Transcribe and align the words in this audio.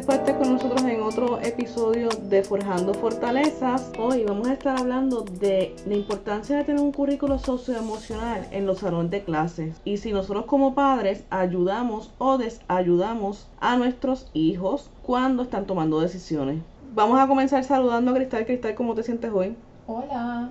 Gracias 0.00 0.18
por 0.18 0.28
estar 0.28 0.42
con 0.42 0.54
nosotros 0.54 0.82
en 0.90 1.02
otro 1.02 1.40
episodio 1.42 2.08
de 2.08 2.42
Forjando 2.42 2.94
Fortalezas. 2.94 3.92
Hoy 3.98 4.24
vamos 4.24 4.48
a 4.48 4.54
estar 4.54 4.78
hablando 4.78 5.20
de 5.20 5.76
la 5.86 5.94
importancia 5.94 6.56
de 6.56 6.64
tener 6.64 6.80
un 6.80 6.90
currículo 6.90 7.38
socioemocional 7.38 8.48
en 8.50 8.64
los 8.64 8.78
salones 8.78 9.10
de 9.10 9.22
clases 9.22 9.78
y 9.84 9.98
si 9.98 10.12
nosotros 10.12 10.46
como 10.46 10.74
padres 10.74 11.24
ayudamos 11.28 12.14
o 12.16 12.38
desayudamos 12.38 13.46
a 13.60 13.76
nuestros 13.76 14.30
hijos 14.32 14.88
cuando 15.02 15.42
están 15.42 15.66
tomando 15.66 16.00
decisiones. 16.00 16.62
Vamos 16.94 17.20
a 17.20 17.26
comenzar 17.26 17.62
saludando 17.64 18.12
a 18.12 18.14
Cristal. 18.14 18.46
Cristal, 18.46 18.74
¿cómo 18.76 18.94
te 18.94 19.02
sientes 19.02 19.30
hoy? 19.30 19.54
Hola, 19.86 20.48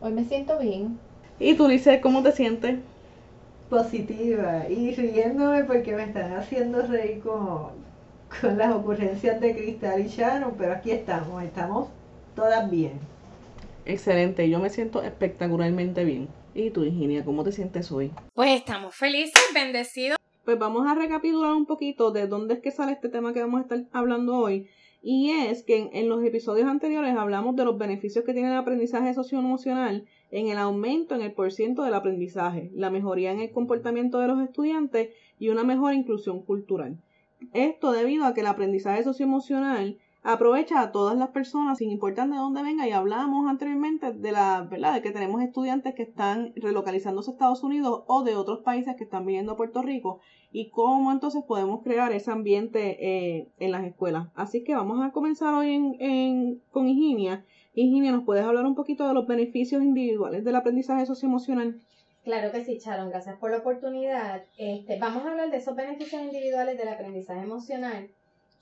hoy 0.00 0.12
me 0.12 0.24
siento 0.26 0.60
bien. 0.60 0.96
¿Y 1.40 1.54
tú, 1.54 1.66
Lice, 1.66 2.00
cómo 2.00 2.22
te 2.22 2.30
sientes? 2.30 2.78
Positiva 3.68 4.68
y 4.68 4.94
riéndome 4.94 5.64
porque 5.64 5.96
me 5.96 6.04
están 6.04 6.34
haciendo 6.34 6.82
reír 6.82 7.20
con, 7.20 7.82
con 8.40 8.58
las 8.58 8.74
ocurrencias 8.74 9.40
de 9.40 9.54
Cristal 9.54 10.04
y 10.04 10.08
Sharon, 10.08 10.54
pero 10.56 10.72
aquí 10.72 10.90
estamos, 10.90 11.42
estamos 11.42 11.88
todas 12.34 12.70
bien. 12.70 12.92
Excelente, 13.84 14.48
yo 14.48 14.58
me 14.58 14.70
siento 14.70 15.02
espectacularmente 15.02 16.04
bien. 16.04 16.28
¿Y 16.54 16.70
tú, 16.70 16.82
Virginia, 16.82 17.24
cómo 17.24 17.44
te 17.44 17.52
sientes 17.52 17.90
hoy? 17.92 18.12
Pues 18.32 18.60
estamos 18.60 18.94
felices, 18.94 19.42
bendecidos. 19.52 20.18
Pues 20.44 20.58
vamos 20.58 20.86
a 20.86 20.94
recapitular 20.94 21.52
un 21.52 21.66
poquito 21.66 22.10
de 22.10 22.26
dónde 22.26 22.54
es 22.54 22.60
que 22.60 22.70
sale 22.70 22.92
este 22.92 23.08
tema 23.08 23.32
que 23.32 23.40
vamos 23.40 23.58
a 23.58 23.62
estar 23.62 23.84
hablando 23.92 24.36
hoy. 24.36 24.68
Y 25.02 25.30
es 25.32 25.62
que 25.62 25.90
en, 25.92 26.08
los 26.08 26.24
episodios 26.24 26.66
anteriores 26.66 27.14
hablamos 27.16 27.56
de 27.56 27.64
los 27.64 27.76
beneficios 27.76 28.24
que 28.24 28.32
tiene 28.32 28.48
el 28.48 28.56
aprendizaje 28.56 29.12
socioemocional 29.12 30.06
en 30.30 30.48
el 30.48 30.56
aumento 30.56 31.14
en 31.14 31.20
el 31.20 31.32
porciento 31.32 31.82
del 31.82 31.94
aprendizaje, 31.94 32.70
la 32.74 32.90
mejoría 32.90 33.30
en 33.30 33.40
el 33.40 33.52
comportamiento 33.52 34.18
de 34.18 34.28
los 34.28 34.40
estudiantes 34.40 35.10
y 35.38 35.50
una 35.50 35.62
mejor 35.62 35.92
inclusión 35.92 36.42
cultural. 36.42 36.96
Esto 37.52 37.92
debido 37.92 38.24
a 38.24 38.34
que 38.34 38.40
el 38.40 38.46
aprendizaje 38.46 39.04
socioemocional 39.04 39.98
aprovecha 40.24 40.80
a 40.80 40.90
todas 40.90 41.18
las 41.18 41.28
personas 41.28 41.78
sin 41.78 41.90
importar 41.90 42.28
de 42.30 42.36
dónde 42.36 42.62
venga 42.62 42.88
y 42.88 42.92
hablamos 42.92 43.46
anteriormente 43.46 44.10
de 44.12 44.32
la 44.32 44.62
verdad 44.62 44.94
de 44.94 45.02
que 45.02 45.10
tenemos 45.10 45.42
estudiantes 45.42 45.94
que 45.94 46.02
están 46.02 46.54
relocalizándose 46.56 47.30
a 47.30 47.34
Estados 47.34 47.62
Unidos 47.62 48.04
o 48.06 48.24
de 48.24 48.34
otros 48.34 48.60
países 48.60 48.96
que 48.96 49.04
están 49.04 49.26
viniendo 49.26 49.52
a 49.52 49.56
Puerto 49.56 49.82
Rico 49.82 50.20
y 50.50 50.70
cómo 50.70 51.12
entonces 51.12 51.44
podemos 51.46 51.82
crear 51.82 52.10
ese 52.12 52.30
ambiente 52.30 52.96
eh, 53.00 53.48
en 53.58 53.70
las 53.70 53.84
escuelas. 53.84 54.28
Así 54.34 54.64
que 54.64 54.74
vamos 54.74 55.04
a 55.04 55.12
comenzar 55.12 55.52
hoy 55.52 55.74
en, 55.74 55.96
en, 56.00 56.62
con 56.70 56.88
Higinia. 56.88 57.44
Higinia, 57.74 58.12
¿nos 58.12 58.24
puedes 58.24 58.44
hablar 58.44 58.64
un 58.64 58.76
poquito 58.76 59.06
de 59.06 59.12
los 59.12 59.26
beneficios 59.26 59.82
individuales 59.82 60.42
del 60.42 60.56
aprendizaje 60.56 61.04
socioemocional? 61.04 61.80
Claro 62.24 62.52
que 62.52 62.64
sí, 62.64 62.78
Charon, 62.78 63.10
gracias 63.10 63.36
por 63.36 63.50
la 63.50 63.58
oportunidad. 63.58 64.44
Este, 64.56 64.98
vamos 64.98 65.26
a 65.26 65.30
hablar 65.30 65.50
de 65.50 65.58
esos 65.58 65.76
beneficios 65.76 66.22
individuales 66.22 66.78
del 66.78 66.88
aprendizaje 66.88 67.42
emocional 67.42 68.08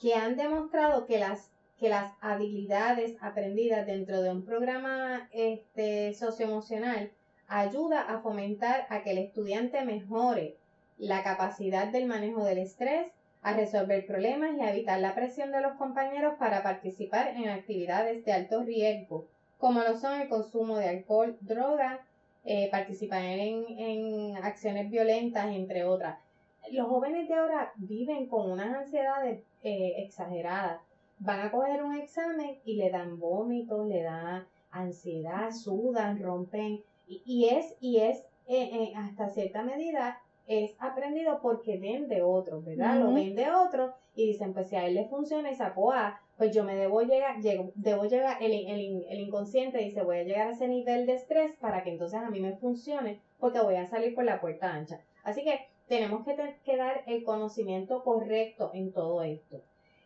que 0.01 0.15
han 0.15 0.35
demostrado 0.35 1.05
que 1.05 1.17
las 1.17 1.49
que 1.79 1.89
las 1.89 2.13
habilidades 2.21 3.15
aprendidas 3.21 3.85
dentro 3.85 4.21
de 4.21 4.31
un 4.31 4.45
programa 4.45 5.27
este, 5.31 6.13
socioemocional 6.13 7.11
ayuda 7.47 8.01
a 8.01 8.19
fomentar 8.19 8.85
a 8.89 9.01
que 9.01 9.11
el 9.11 9.17
estudiante 9.17 9.83
mejore 9.83 10.55
la 10.97 11.23
capacidad 11.23 11.87
del 11.87 12.05
manejo 12.05 12.43
del 12.43 12.59
estrés, 12.59 13.11
a 13.41 13.53
resolver 13.53 14.05
problemas 14.05 14.57
y 14.57 14.61
a 14.61 14.71
evitar 14.71 14.99
la 14.99 15.15
presión 15.15 15.51
de 15.51 15.61
los 15.61 15.73
compañeros 15.73 16.35
para 16.37 16.63
participar 16.63 17.29
en 17.29 17.49
actividades 17.49 18.23
de 18.23 18.31
alto 18.31 18.63
riesgo, 18.63 19.25
como 19.57 19.81
lo 19.81 19.97
son 19.97 20.21
el 20.21 20.29
consumo 20.29 20.77
de 20.77 20.87
alcohol, 20.87 21.37
droga, 21.41 22.05
eh, 22.45 22.69
participar 22.71 23.23
en, 23.23 23.65
en 23.77 24.37
acciones 24.37 24.89
violentas, 24.89 25.47
entre 25.47 25.85
otras. 25.85 26.19
Los 26.71 26.87
jóvenes 26.87 27.27
de 27.27 27.35
ahora 27.35 27.71
viven 27.75 28.27
con 28.27 28.51
unas 28.51 28.75
ansiedades 28.75 29.41
eh, 29.63 29.93
exageradas 29.97 30.79
van 31.19 31.39
a 31.39 31.51
coger 31.51 31.83
un 31.83 31.95
examen 31.95 32.57
y 32.65 32.75
le 32.75 32.89
dan 32.89 33.19
vómitos, 33.19 33.87
le 33.87 34.03
da 34.03 34.45
ansiedad, 34.71 35.51
sudan, 35.51 36.21
rompen. 36.21 36.83
Y, 37.07 37.49
es, 37.49 37.75
y 37.79 37.99
es 37.99 38.19
eh, 38.47 38.69
eh, 38.73 38.93
hasta 38.95 39.29
cierta 39.29 39.63
medida, 39.63 40.21
es 40.47 40.75
aprendido 40.79 41.39
porque 41.41 41.77
ven 41.77 42.07
de 42.07 42.21
otros, 42.21 42.63
¿verdad? 42.65 42.99
Lo 42.99 43.13
ven 43.13 43.35
de 43.35 43.49
otros 43.49 43.93
y 44.15 44.27
dicen, 44.27 44.53
pues 44.53 44.69
si 44.69 44.75
a 44.75 44.85
él 44.85 44.95
le 44.95 45.05
funciona 45.05 45.51
y 45.51 45.55
sacó 45.55 45.91
A, 45.93 46.19
pues 46.37 46.53
yo 46.53 46.63
me 46.63 46.75
debo 46.75 47.01
llegar, 47.01 47.39
llego, 47.41 47.71
debo 47.75 48.05
llegar, 48.05 48.41
el, 48.41 48.51
el, 48.51 49.05
el 49.09 49.19
inconsciente 49.19 49.77
dice, 49.77 50.03
voy 50.03 50.17
a 50.17 50.23
llegar 50.23 50.47
a 50.47 50.51
ese 50.51 50.67
nivel 50.67 51.05
de 51.05 51.13
estrés 51.13 51.53
para 51.59 51.83
que 51.83 51.91
entonces 51.91 52.19
a 52.19 52.29
mí 52.29 52.39
me 52.39 52.57
funcione 52.57 53.19
porque 53.39 53.61
voy 53.61 53.75
a 53.75 53.85
salir 53.85 54.13
por 54.13 54.25
la 54.25 54.41
puerta 54.41 54.73
ancha. 54.73 54.99
Así 55.23 55.43
que 55.43 55.67
tenemos 55.87 56.25
que, 56.25 56.35
que 56.63 56.77
dar 56.77 57.03
el 57.07 57.23
conocimiento 57.23 58.03
correcto 58.03 58.71
en 58.73 58.91
todo 58.91 59.23
esto 59.23 59.61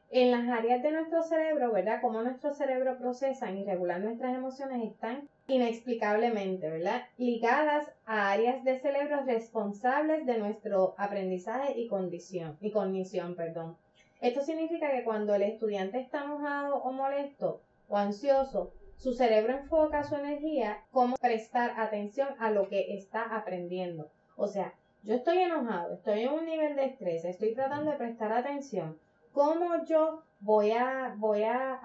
en 0.09 0.31
las 0.31 0.47
áreas 0.47 0.81
de 0.81 0.92
nuestro 0.92 1.22
cerebro, 1.22 1.72
¿verdad? 1.72 2.00
Cómo 2.02 2.22
nuestro 2.22 2.53
cerebro 2.53 2.97
procesa 2.97 3.52
y 3.52 3.64
regula 3.66 4.00
nuestras 4.00 4.36
emociones 4.36 4.90
están 4.90 5.28
inexplicablemente, 5.47 6.69
¿verdad? 6.69 7.03
Ligadas 7.18 7.90
a 8.06 8.31
áreas 8.31 8.63
de 8.63 8.80
cerebro 8.80 9.24
responsables 9.25 10.25
de 10.25 10.38
nuestro 10.38 10.94
aprendizaje 10.97 11.80
y 11.80 11.88
condición, 11.88 12.58
y 12.59 12.72
cognición, 12.72 13.35
perdón. 13.35 13.78
Esto 14.19 14.41
significa 14.41 14.91
que 14.91 15.03
cuando 15.03 15.35
el 15.35 15.44
estudiante 15.44 16.00
está 16.00 16.24
enojado 16.24 16.75
o 16.78 16.91
molesto 16.91 17.62
o 17.88 17.97
ansioso, 17.97 18.74
su 18.97 19.13
cerebro 19.13 19.53
enfoca 19.53 20.03
su 20.03 20.16
energía 20.16 20.84
cómo 20.91 21.16
prestar 21.18 21.79
atención 21.79 22.29
a 22.40 22.52
lo 22.52 22.68
que 22.68 22.96
está 22.96 23.24
aprendiendo. 23.38 24.09
O 24.35 24.47
sea, 24.47 24.74
yo 25.03 25.16
estoy 25.16 25.38
enojado, 25.38 25.94
estoy 25.94 26.22
en 26.22 26.34
un 26.34 26.46
nivel 26.46 26.75
de 26.75 26.85
estrés, 26.85 27.24
estoy 27.24 27.53
tratando 27.53 27.91
de 27.91 27.97
prestar 27.97 28.34
atención 28.34 28.97
¿Cómo 29.38 29.86
yo 29.86 30.24
voy 30.40 30.72
a, 30.72 31.14
voy 31.16 31.44
a, 31.44 31.80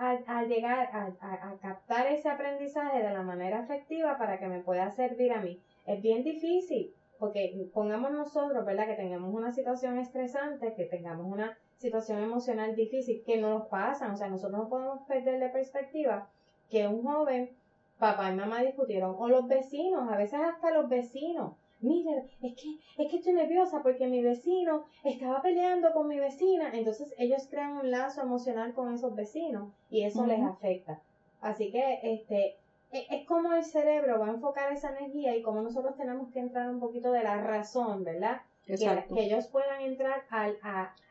llegar 0.48 0.88
a, 0.90 1.58
captar 1.60 2.06
ese 2.06 2.30
aprendizaje 2.30 3.02
de 3.02 3.12
la 3.12 3.20
manera 3.20 3.60
efectiva 3.60 4.16
para 4.16 4.38
que 4.38 4.46
me 4.46 4.60
pueda 4.60 4.90
servir 4.92 5.34
a 5.34 5.42
mí? 5.42 5.60
Es 5.84 6.00
bien 6.00 6.24
difícil, 6.24 6.94
porque 7.18 7.68
pongamos 7.74 8.10
nosotros, 8.10 8.64
¿verdad? 8.64 8.86
Que 8.86 8.94
tengamos 8.94 9.34
una 9.34 9.52
situación 9.52 9.98
estresante, 9.98 10.72
que 10.72 10.86
tengamos 10.86 11.26
una 11.26 11.58
situación 11.76 12.20
emocional 12.20 12.74
difícil, 12.74 13.22
que 13.26 13.36
no 13.36 13.50
nos 13.50 13.66
pasa, 13.66 14.10
o 14.10 14.16
sea, 14.16 14.28
nosotros 14.28 14.58
no 14.58 14.68
podemos 14.70 15.02
perder 15.02 15.38
de 15.38 15.50
perspectiva 15.50 16.30
que 16.70 16.88
un 16.88 17.02
joven, 17.02 17.50
papá 17.98 18.30
y 18.30 18.34
mamá 18.34 18.62
discutieron, 18.62 19.14
o 19.18 19.28
los 19.28 19.46
vecinos, 19.46 20.10
a 20.10 20.16
veces 20.16 20.40
hasta 20.40 20.70
los 20.70 20.88
vecinos, 20.88 21.52
mire, 21.82 22.24
es 22.42 22.54
que, 22.54 23.02
es 23.02 23.10
que 23.10 23.16
estoy 23.16 23.34
nerviosa 23.34 23.82
porque 23.82 24.06
mi 24.06 24.22
vecino 24.22 24.84
estaba 25.04 25.42
peleando 25.42 25.92
con 25.92 26.08
mi 26.08 26.18
vecina. 26.18 26.70
Entonces 26.72 27.14
ellos 27.18 27.46
crean 27.50 27.76
un 27.76 27.90
lazo 27.90 28.22
emocional 28.22 28.72
con 28.72 28.92
esos 28.92 29.14
vecinos 29.14 29.70
y 29.90 30.02
eso 30.02 30.26
les 30.26 30.40
afecta. 30.40 31.00
Así 31.40 31.70
que 31.70 31.98
este, 32.02 32.56
e, 32.92 33.06
es, 33.10 33.26
como 33.26 33.52
el 33.52 33.64
cerebro 33.64 34.18
va 34.18 34.28
a 34.28 34.32
enfocar 34.32 34.72
esa 34.72 34.96
energía 34.96 35.36
y 35.36 35.42
como 35.42 35.60
nosotros 35.60 35.96
tenemos 35.96 36.30
que 36.30 36.40
entrar 36.40 36.70
un 36.70 36.80
poquito 36.80 37.12
de 37.12 37.22
la 37.22 37.40
razón, 37.42 38.04
¿verdad? 38.04 38.42
Que, 38.64 38.76
que, 38.76 39.24
ellos 39.24 39.48
puedan 39.48 39.82
entrar 39.82 40.22
al, 40.30 40.56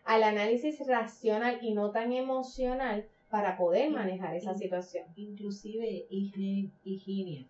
al 0.06 0.24
análisis 0.24 0.88
racional 0.88 1.60
y 1.62 1.74
no 1.74 1.92
tan 1.92 2.14
emocional 2.14 3.06
para 3.30 3.58
poder 3.58 3.90
manejar 3.90 4.36
esa 4.36 4.54
situación. 4.54 5.06
Inclusive, 5.18 6.06
higiene 6.10 7.48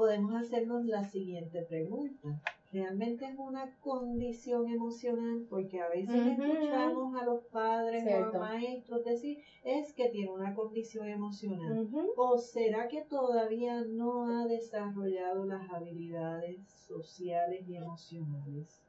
podemos 0.00 0.34
hacernos 0.34 0.86
la 0.86 1.04
siguiente 1.04 1.60
pregunta. 1.68 2.40
¿Realmente 2.72 3.26
es 3.26 3.38
una 3.38 3.70
condición 3.80 4.66
emocional? 4.66 5.46
Porque 5.50 5.78
a 5.78 5.90
veces 5.90 6.38
escuchamos 6.38 7.20
a 7.20 7.26
los 7.26 7.44
padres 7.52 8.06
o 8.06 8.16
a 8.16 8.20
los 8.20 8.34
maestros 8.34 9.04
decir, 9.04 9.36
es 9.62 9.92
que 9.92 10.08
tiene 10.08 10.32
una 10.32 10.54
condición 10.54 11.06
emocional. 11.06 11.86
¿O 12.16 12.38
será 12.38 12.88
que 12.88 13.02
todavía 13.02 13.84
no 13.84 14.40
ha 14.40 14.46
desarrollado 14.46 15.44
las 15.44 15.70
habilidades 15.70 16.66
sociales 16.88 17.68
y 17.68 17.76
emocionales? 17.76 18.82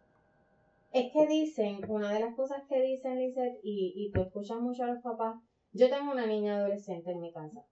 Es 0.94 1.12
que 1.12 1.28
dicen, 1.28 1.82
una 1.90 2.14
de 2.14 2.22
las 2.22 2.36
cosas 2.36 2.64
que 2.70 2.82
dicen, 2.82 3.20
Lizeth, 3.20 3.60
y, 3.64 3.92
y 3.98 4.12
tú 4.14 4.22
escuchas 4.22 4.62
mucho 4.62 4.86
a 4.86 4.94
los 4.94 5.04
papás, 5.04 5.36
yo 5.74 5.90
tengo 5.90 6.14
una 6.14 6.26
niña 6.26 6.56
adolescente 6.56 7.12
en 7.12 7.20
mi 7.20 7.34
casa 7.34 7.66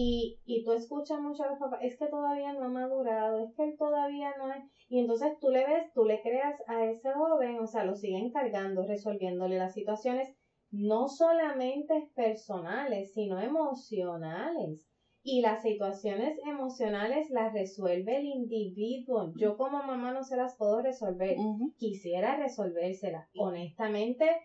y, 0.00 0.38
y 0.44 0.62
tú 0.62 0.70
escuchas 0.70 1.18
mucho 1.20 1.42
a 1.42 1.48
los 1.48 1.58
papás, 1.58 1.80
es 1.82 1.96
que 1.96 2.06
todavía 2.06 2.52
no 2.52 2.62
ha 2.62 2.68
madurado, 2.68 3.40
es 3.40 3.52
que 3.56 3.64
él 3.64 3.74
todavía 3.76 4.36
no 4.36 4.52
es, 4.52 4.62
y 4.88 5.00
entonces 5.00 5.32
tú 5.40 5.50
le 5.50 5.64
ves, 5.64 5.90
tú 5.92 6.04
le 6.04 6.20
creas 6.22 6.54
a 6.68 6.84
ese 6.84 7.12
joven, 7.12 7.58
o 7.58 7.66
sea, 7.66 7.82
lo 7.82 7.96
siguen 7.96 8.30
cargando, 8.30 8.84
resolviéndole 8.84 9.58
las 9.58 9.72
situaciones, 9.72 10.28
no 10.70 11.08
solamente 11.08 12.04
personales, 12.14 13.10
sino 13.12 13.40
emocionales. 13.40 14.86
Y 15.24 15.40
las 15.40 15.62
situaciones 15.62 16.38
emocionales 16.44 17.28
las 17.28 17.52
resuelve 17.52 18.18
el 18.18 18.24
individuo. 18.24 19.32
Yo 19.36 19.56
como 19.56 19.82
mamá 19.82 20.12
no 20.12 20.22
se 20.22 20.36
las 20.36 20.54
puedo 20.56 20.80
resolver. 20.80 21.34
Quisiera 21.76 22.36
resolvérselas. 22.36 23.24
Honestamente, 23.36 24.38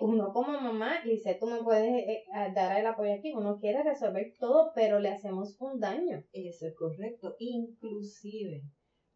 uno 0.00 0.32
como 0.32 0.60
mamá, 0.60 1.00
dice, 1.04 1.36
tú 1.38 1.46
me 1.46 1.62
puedes 1.62 1.84
eh, 2.06 2.24
eh, 2.34 2.52
dar 2.54 2.78
el 2.78 2.86
apoyo 2.86 3.12
aquí, 3.14 3.32
uno 3.34 3.58
quiere 3.58 3.82
resolver 3.82 4.34
todo, 4.38 4.72
pero 4.74 4.98
le 4.98 5.10
hacemos 5.10 5.56
un 5.60 5.78
daño. 5.80 6.24
Eso 6.32 6.66
es 6.66 6.74
correcto. 6.76 7.36
Inclusive, 7.38 8.62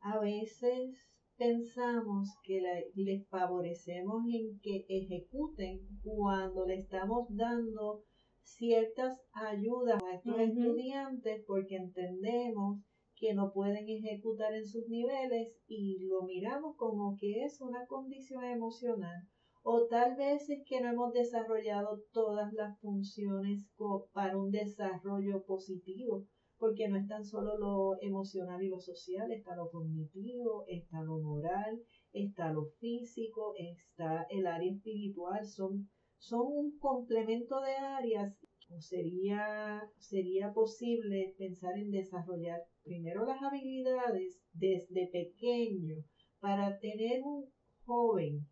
a 0.01 0.19
veces 0.21 0.97
pensamos 1.37 2.29
que 2.45 2.61
la- 2.61 2.83
les 2.95 3.27
favorecemos 3.29 4.23
en 4.33 4.61
que 4.61 4.85
ejecuten 4.89 5.81
cuando 6.03 6.67
le 6.67 6.77
estamos 6.77 7.27
dando 7.31 8.03
ciertas 8.43 9.19
ayudas 9.33 10.03
a 10.03 10.15
estos 10.17 10.39
estudiantes 10.41 11.43
porque 11.47 11.77
entendemos 11.77 12.81
que 13.17 13.35
no 13.35 13.53
pueden 13.53 13.89
ejecutar 13.89 14.55
en 14.55 14.67
sus 14.67 14.89
niveles 14.89 15.57
y 15.67 15.99
lo 16.09 16.23
miramos 16.23 16.77
como 16.77 17.17
que 17.19 17.45
es 17.45 17.61
una 17.61 17.87
condición 17.87 18.45
emocional 18.45 19.23
o 19.62 19.87
tal 19.87 20.17
vez 20.17 20.49
es 20.49 20.65
que 20.67 20.81
no 20.81 20.91
hemos 20.91 21.12
desarrollado 21.12 22.03
todas 22.12 22.53
las 22.53 22.79
funciones 22.81 23.69
para 24.12 24.37
un 24.39 24.51
desarrollo 24.51 25.45
positivo 25.45 26.25
porque 26.61 26.89
no 26.89 26.99
es 26.99 27.09
tan 27.09 27.25
solo 27.25 27.59
lo 27.59 28.03
emocional 28.03 28.62
y 28.62 28.69
lo 28.69 28.79
social, 28.79 29.33
está 29.33 29.57
lo 29.57 29.71
cognitivo, 29.71 30.65
está 30.69 31.01
lo 31.03 31.19
moral, 31.19 31.81
está 32.12 32.53
lo 32.53 32.67
físico, 32.79 33.55
está 33.57 34.27
el 34.29 34.47
área 34.47 34.71
espiritual, 34.71 35.47
son, 35.47 35.89
son 36.19 36.47
un 36.47 36.79
complemento 36.79 37.62
de 37.62 37.73
áreas. 37.73 38.39
O 38.69 38.81
sería, 38.81 39.83
sería 39.99 40.53
posible 40.53 41.35
pensar 41.39 41.77
en 41.79 41.91
desarrollar 41.91 42.61
primero 42.85 43.25
las 43.25 43.43
habilidades 43.43 44.41
desde 44.53 45.09
pequeño 45.11 45.97
para 46.41 46.79
tener 46.79 47.23
un 47.25 47.51
joven 47.85 48.47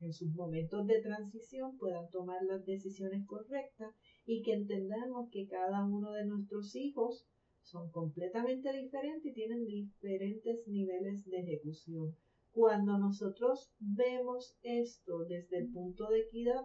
en 0.00 0.12
sus 0.12 0.32
momentos 0.34 0.86
de 0.86 1.00
transición 1.00 1.76
puedan 1.76 2.08
tomar 2.10 2.42
las 2.44 2.64
decisiones 2.64 3.26
correctas 3.26 3.92
y 4.26 4.42
que 4.42 4.52
entendamos 4.52 5.28
que 5.30 5.46
cada 5.46 5.84
uno 5.84 6.12
de 6.12 6.26
nuestros 6.26 6.74
hijos 6.76 7.26
son 7.62 7.90
completamente 7.90 8.72
diferentes 8.72 9.24
y 9.26 9.34
tienen 9.34 9.66
diferentes 9.66 10.66
niveles 10.66 11.24
de 11.26 11.40
ejecución. 11.40 12.14
Cuando 12.52 12.98
nosotros 12.98 13.70
vemos 13.78 14.56
esto 14.62 15.24
desde 15.28 15.58
el 15.58 15.70
punto 15.70 16.08
de 16.08 16.20
equidad, 16.20 16.62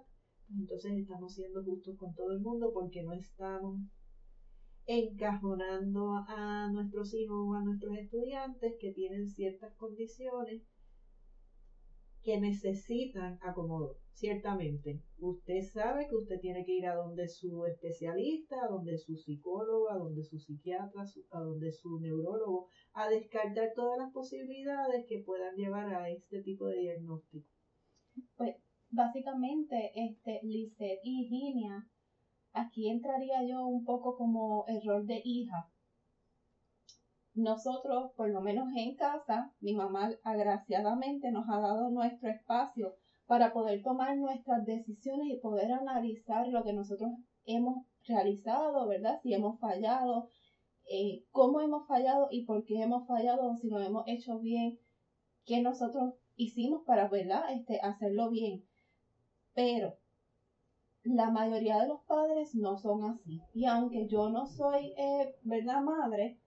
entonces 0.50 0.94
estamos 0.94 1.33
siendo 1.33 1.63
justos 1.63 1.97
con 1.97 2.13
todo 2.13 2.31
el 2.31 2.39
mundo 2.39 2.71
porque 2.74 3.03
no 3.03 3.13
estamos 3.13 3.81
encajonando 4.85 6.13
a 6.27 6.69
nuestros 6.71 7.13
hijos 7.13 7.38
o 7.38 7.53
a 7.53 7.63
nuestros 7.63 7.95
estudiantes 7.97 8.75
que 8.80 8.91
tienen 8.91 9.27
ciertas 9.27 9.74
condiciones 9.75 10.62
que 12.24 12.40
necesitan 12.40 13.38
acomodo. 13.42 13.98
Ciertamente, 14.14 15.02
usted 15.20 15.62
sabe 15.74 16.08
que 16.08 16.16
usted 16.16 16.40
tiene 16.40 16.64
que 16.64 16.74
ir 16.74 16.86
a 16.86 16.96
donde 16.96 17.28
su 17.28 17.66
especialista, 17.66 18.56
a 18.64 18.68
donde 18.68 18.98
su 18.98 19.16
psicólogo, 19.16 19.90
a 19.92 19.98
donde 19.98 20.24
su 20.24 20.40
psiquiatra, 20.40 21.04
a 21.31 21.40
donde 21.40 21.72
su 21.72 22.00
neurólogo, 22.00 22.68
a 22.94 23.10
descartar 23.10 23.74
todas 23.75 23.98
las 23.98 24.14
posibilidades 24.14 25.06
que 25.08 25.24
puedan 25.25 25.56
llevar 25.56 25.94
a 25.94 26.10
este 26.10 26.42
tipo 26.42 26.68
de 26.68 26.80
diagnóstico. 26.80 27.50
básicamente, 28.92 29.92
este, 29.96 30.40
Lisette 30.44 31.00
y 31.04 31.26
Ginia, 31.28 31.90
aquí 32.54 32.90
entraría 32.90 33.44
yo 33.48 33.66
un 33.66 33.84
poco 33.84 34.16
como 34.16 34.64
el 34.68 34.80
rol 34.86 35.08
de 35.08 35.22
hija. 35.26 35.73
Nosotros, 37.35 38.12
por 38.15 38.30
lo 38.30 38.41
menos 38.41 38.68
en 38.75 38.95
casa, 38.95 39.51
mi 39.59 39.74
mamá 39.74 40.12
agraciadamente 40.24 41.31
nos 41.31 41.50
ha 41.50 41.59
dado 41.59 41.89
nuestro 41.89 42.30
espacio 42.30 42.94
para 43.25 43.53
poder 43.53 43.81
tomar 43.81 44.15
nuestras 44.18 44.65
decisiones 44.65 45.30
y 45.30 45.39
poder 45.39 45.71
analizar 45.71 46.47
lo 46.47 46.63
que 46.63 46.74
nosotros 46.74 47.12
hemos 47.45 47.83
realizado, 48.06 48.88
¿verdad? 48.88 49.19
Si 49.24 49.33
hemos 49.33 49.59
fallado, 49.59 50.30
eh, 50.91 51.24
cómo 51.31 51.59
hemos 51.62 51.88
fallado 51.88 52.27
y 52.30 52.45
por 52.45 52.63
qué 52.65 52.81
hemos 52.81 53.07
fallado, 53.07 53.50
o 53.50 53.56
si 53.56 53.68
lo 53.69 53.80
hemos 53.80 54.03
hecho 54.06 54.38
bien, 54.38 54.77
qué 55.45 55.59
nosotros 55.59 56.13
hicimos 56.35 56.83
para, 56.85 57.07
¿verdad? 57.07 57.51
Este, 57.51 57.80
hacerlo 57.81 58.30
bien. 58.30 58.63
Pero 59.56 59.95
la 61.03 61.30
mayoría 61.30 61.80
de 61.80 61.88
los 61.88 62.01
padres 62.01 62.53
no 62.53 62.77
son 62.77 63.03
así. 63.03 63.41
Y 63.53 63.65
aunque 63.65 64.07
yo 64.07 64.30
no 64.30 64.45
soy, 64.45 64.94
eh, 64.97 65.33
¿verdad, 65.41 65.81
madre? 65.81 66.38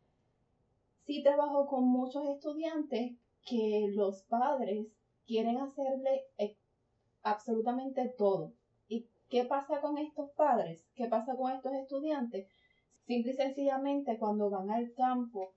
Sí 1.07 1.23
trabajo 1.23 1.69
con 1.69 1.85
muchos 1.85 2.27
estudiantes 2.27 3.17
que 3.49 3.93
los 3.95 4.25
padres 4.25 4.89
quieren 5.25 5.57
hacerle 5.59 6.25
eh, 6.37 6.57
absolutamente 7.23 8.13
todo. 8.19 8.55
¿Y 8.89 9.07
qué 9.29 9.45
pasa 9.45 9.81
con 9.81 9.99
estos 9.99 10.33
padres? 10.33 10.85
¿Qué 10.97 11.07
pasa 11.07 11.37
con 11.37 11.53
estos 11.53 11.75
estudiantes? 11.75 12.49
Simple 13.07 13.33
y 13.33 13.37
sencillamente 13.37 14.19
cuando 14.19 14.51
van 14.51 14.69
al 14.71 14.93
campo, 14.95 15.55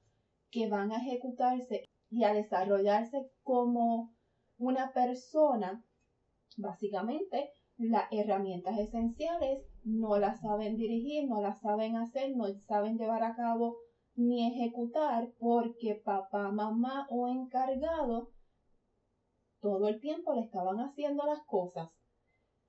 que 0.51 0.69
van 0.69 0.91
a 0.91 0.97
ejecutarse 0.97 1.85
y 2.11 2.23
a 2.25 2.33
desarrollarse 2.33 3.31
como 3.41 4.13
una 4.59 4.93
persona, 4.93 5.83
básicamente 6.57 7.49
las 7.79 8.05
herramientas 8.11 8.77
esenciales 8.77 9.65
no 9.83 10.19
las 10.19 10.41
saben 10.41 10.75
dirigir, 10.75 11.27
no 11.27 11.41
las 11.41 11.59
saben 11.61 11.95
hacer, 11.95 12.35
no 12.35 12.53
saben 12.67 12.99
llevar 12.99 13.23
a 13.23 13.35
cabo 13.35 13.77
ni 14.19 14.45
ejecutar 14.45 15.31
porque 15.39 16.01
papá, 16.03 16.51
mamá 16.51 17.07
o 17.09 17.29
encargado 17.29 18.31
todo 19.61 19.87
el 19.87 19.99
tiempo 20.01 20.33
le 20.33 20.41
estaban 20.41 20.79
haciendo 20.79 21.25
las 21.25 21.41
cosas. 21.45 21.89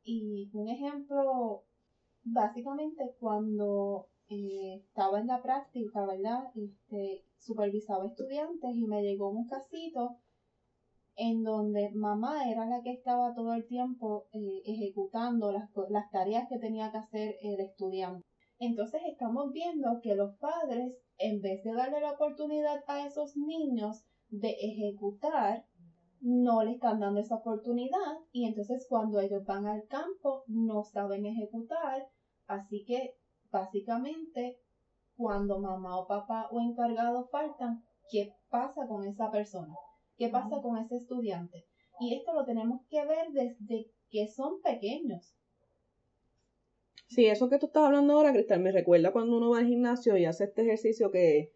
Y 0.05 0.49
un 0.53 0.69
ejemplo, 0.69 1.65
básicamente 2.23 3.17
cuando 3.19 4.07
eh, 4.29 4.81
estaba 4.87 5.19
en 5.19 5.27
la 5.27 5.43
práctica, 5.43 6.07
¿verdad? 6.07 6.53
Este, 6.55 7.25
supervisaba 7.39 8.07
estudiantes 8.07 8.71
y 8.77 8.87
me 8.87 9.03
llegó 9.03 9.31
un 9.31 9.47
casito 9.47 10.19
en 11.17 11.43
donde 11.43 11.91
mamá 11.95 12.49
era 12.49 12.65
la 12.67 12.81
que 12.81 12.93
estaba 12.93 13.35
todo 13.35 13.55
el 13.55 13.67
tiempo 13.67 14.27
eh, 14.33 14.63
ejecutando 14.65 15.51
las, 15.51 15.69
las 15.89 16.09
tareas 16.11 16.49
que 16.49 16.59
tenía 16.59 16.93
que 16.93 16.99
hacer 16.99 17.35
el 17.43 17.61
estudiante. 17.61 18.30
Entonces 18.61 19.01
estamos 19.07 19.53
viendo 19.53 20.01
que 20.03 20.15
los 20.15 20.37
padres, 20.37 20.95
en 21.17 21.41
vez 21.41 21.65
de 21.65 21.73
darle 21.73 22.01
la 22.01 22.13
oportunidad 22.13 22.85
a 22.87 23.07
esos 23.07 23.35
niños 23.35 24.05
de 24.29 24.51
ejecutar, 24.51 25.65
no 26.21 26.63
le 26.63 26.73
están 26.73 27.01
dando 27.01 27.21
esa 27.21 27.37
oportunidad 27.37 28.19
y 28.33 28.45
entonces 28.45 28.87
cuando 28.87 29.19
ellos 29.19 29.43
van 29.47 29.67
al 29.67 29.87
campo 29.87 30.43
no 30.47 30.85
saben 30.85 31.25
ejecutar. 31.25 32.07
Así 32.47 32.85
que 32.87 33.15
básicamente 33.51 34.59
cuando 35.17 35.59
mamá 35.59 35.99
o 35.99 36.07
papá 36.07 36.47
o 36.51 36.61
encargado 36.61 37.29
faltan, 37.31 37.83
¿qué 38.11 38.29
pasa 38.51 38.87
con 38.87 39.05
esa 39.05 39.31
persona? 39.31 39.73
¿Qué 40.19 40.29
pasa 40.29 40.61
con 40.61 40.77
ese 40.77 40.97
estudiante? 40.97 41.65
Y 41.99 42.15
esto 42.15 42.35
lo 42.35 42.45
tenemos 42.45 42.81
que 42.91 43.07
ver 43.07 43.31
desde 43.33 43.87
que 44.11 44.27
son 44.27 44.61
pequeños. 44.61 45.35
Sí, 47.11 47.27
eso 47.27 47.51
que 47.51 47.59
tú 47.59 47.67
estás 47.67 47.83
hablando 47.85 48.13
ahora, 48.15 48.33
Cristal, 48.33 48.61
me 48.61 48.71
recuerda 48.71 49.11
cuando 49.13 49.37
uno 49.37 49.51
va 49.51 49.59
al 49.59 49.67
gimnasio 49.67 50.17
y 50.17 50.27
hace 50.27 50.45
este 50.45 50.63
ejercicio 50.63 51.11
que, 51.11 51.51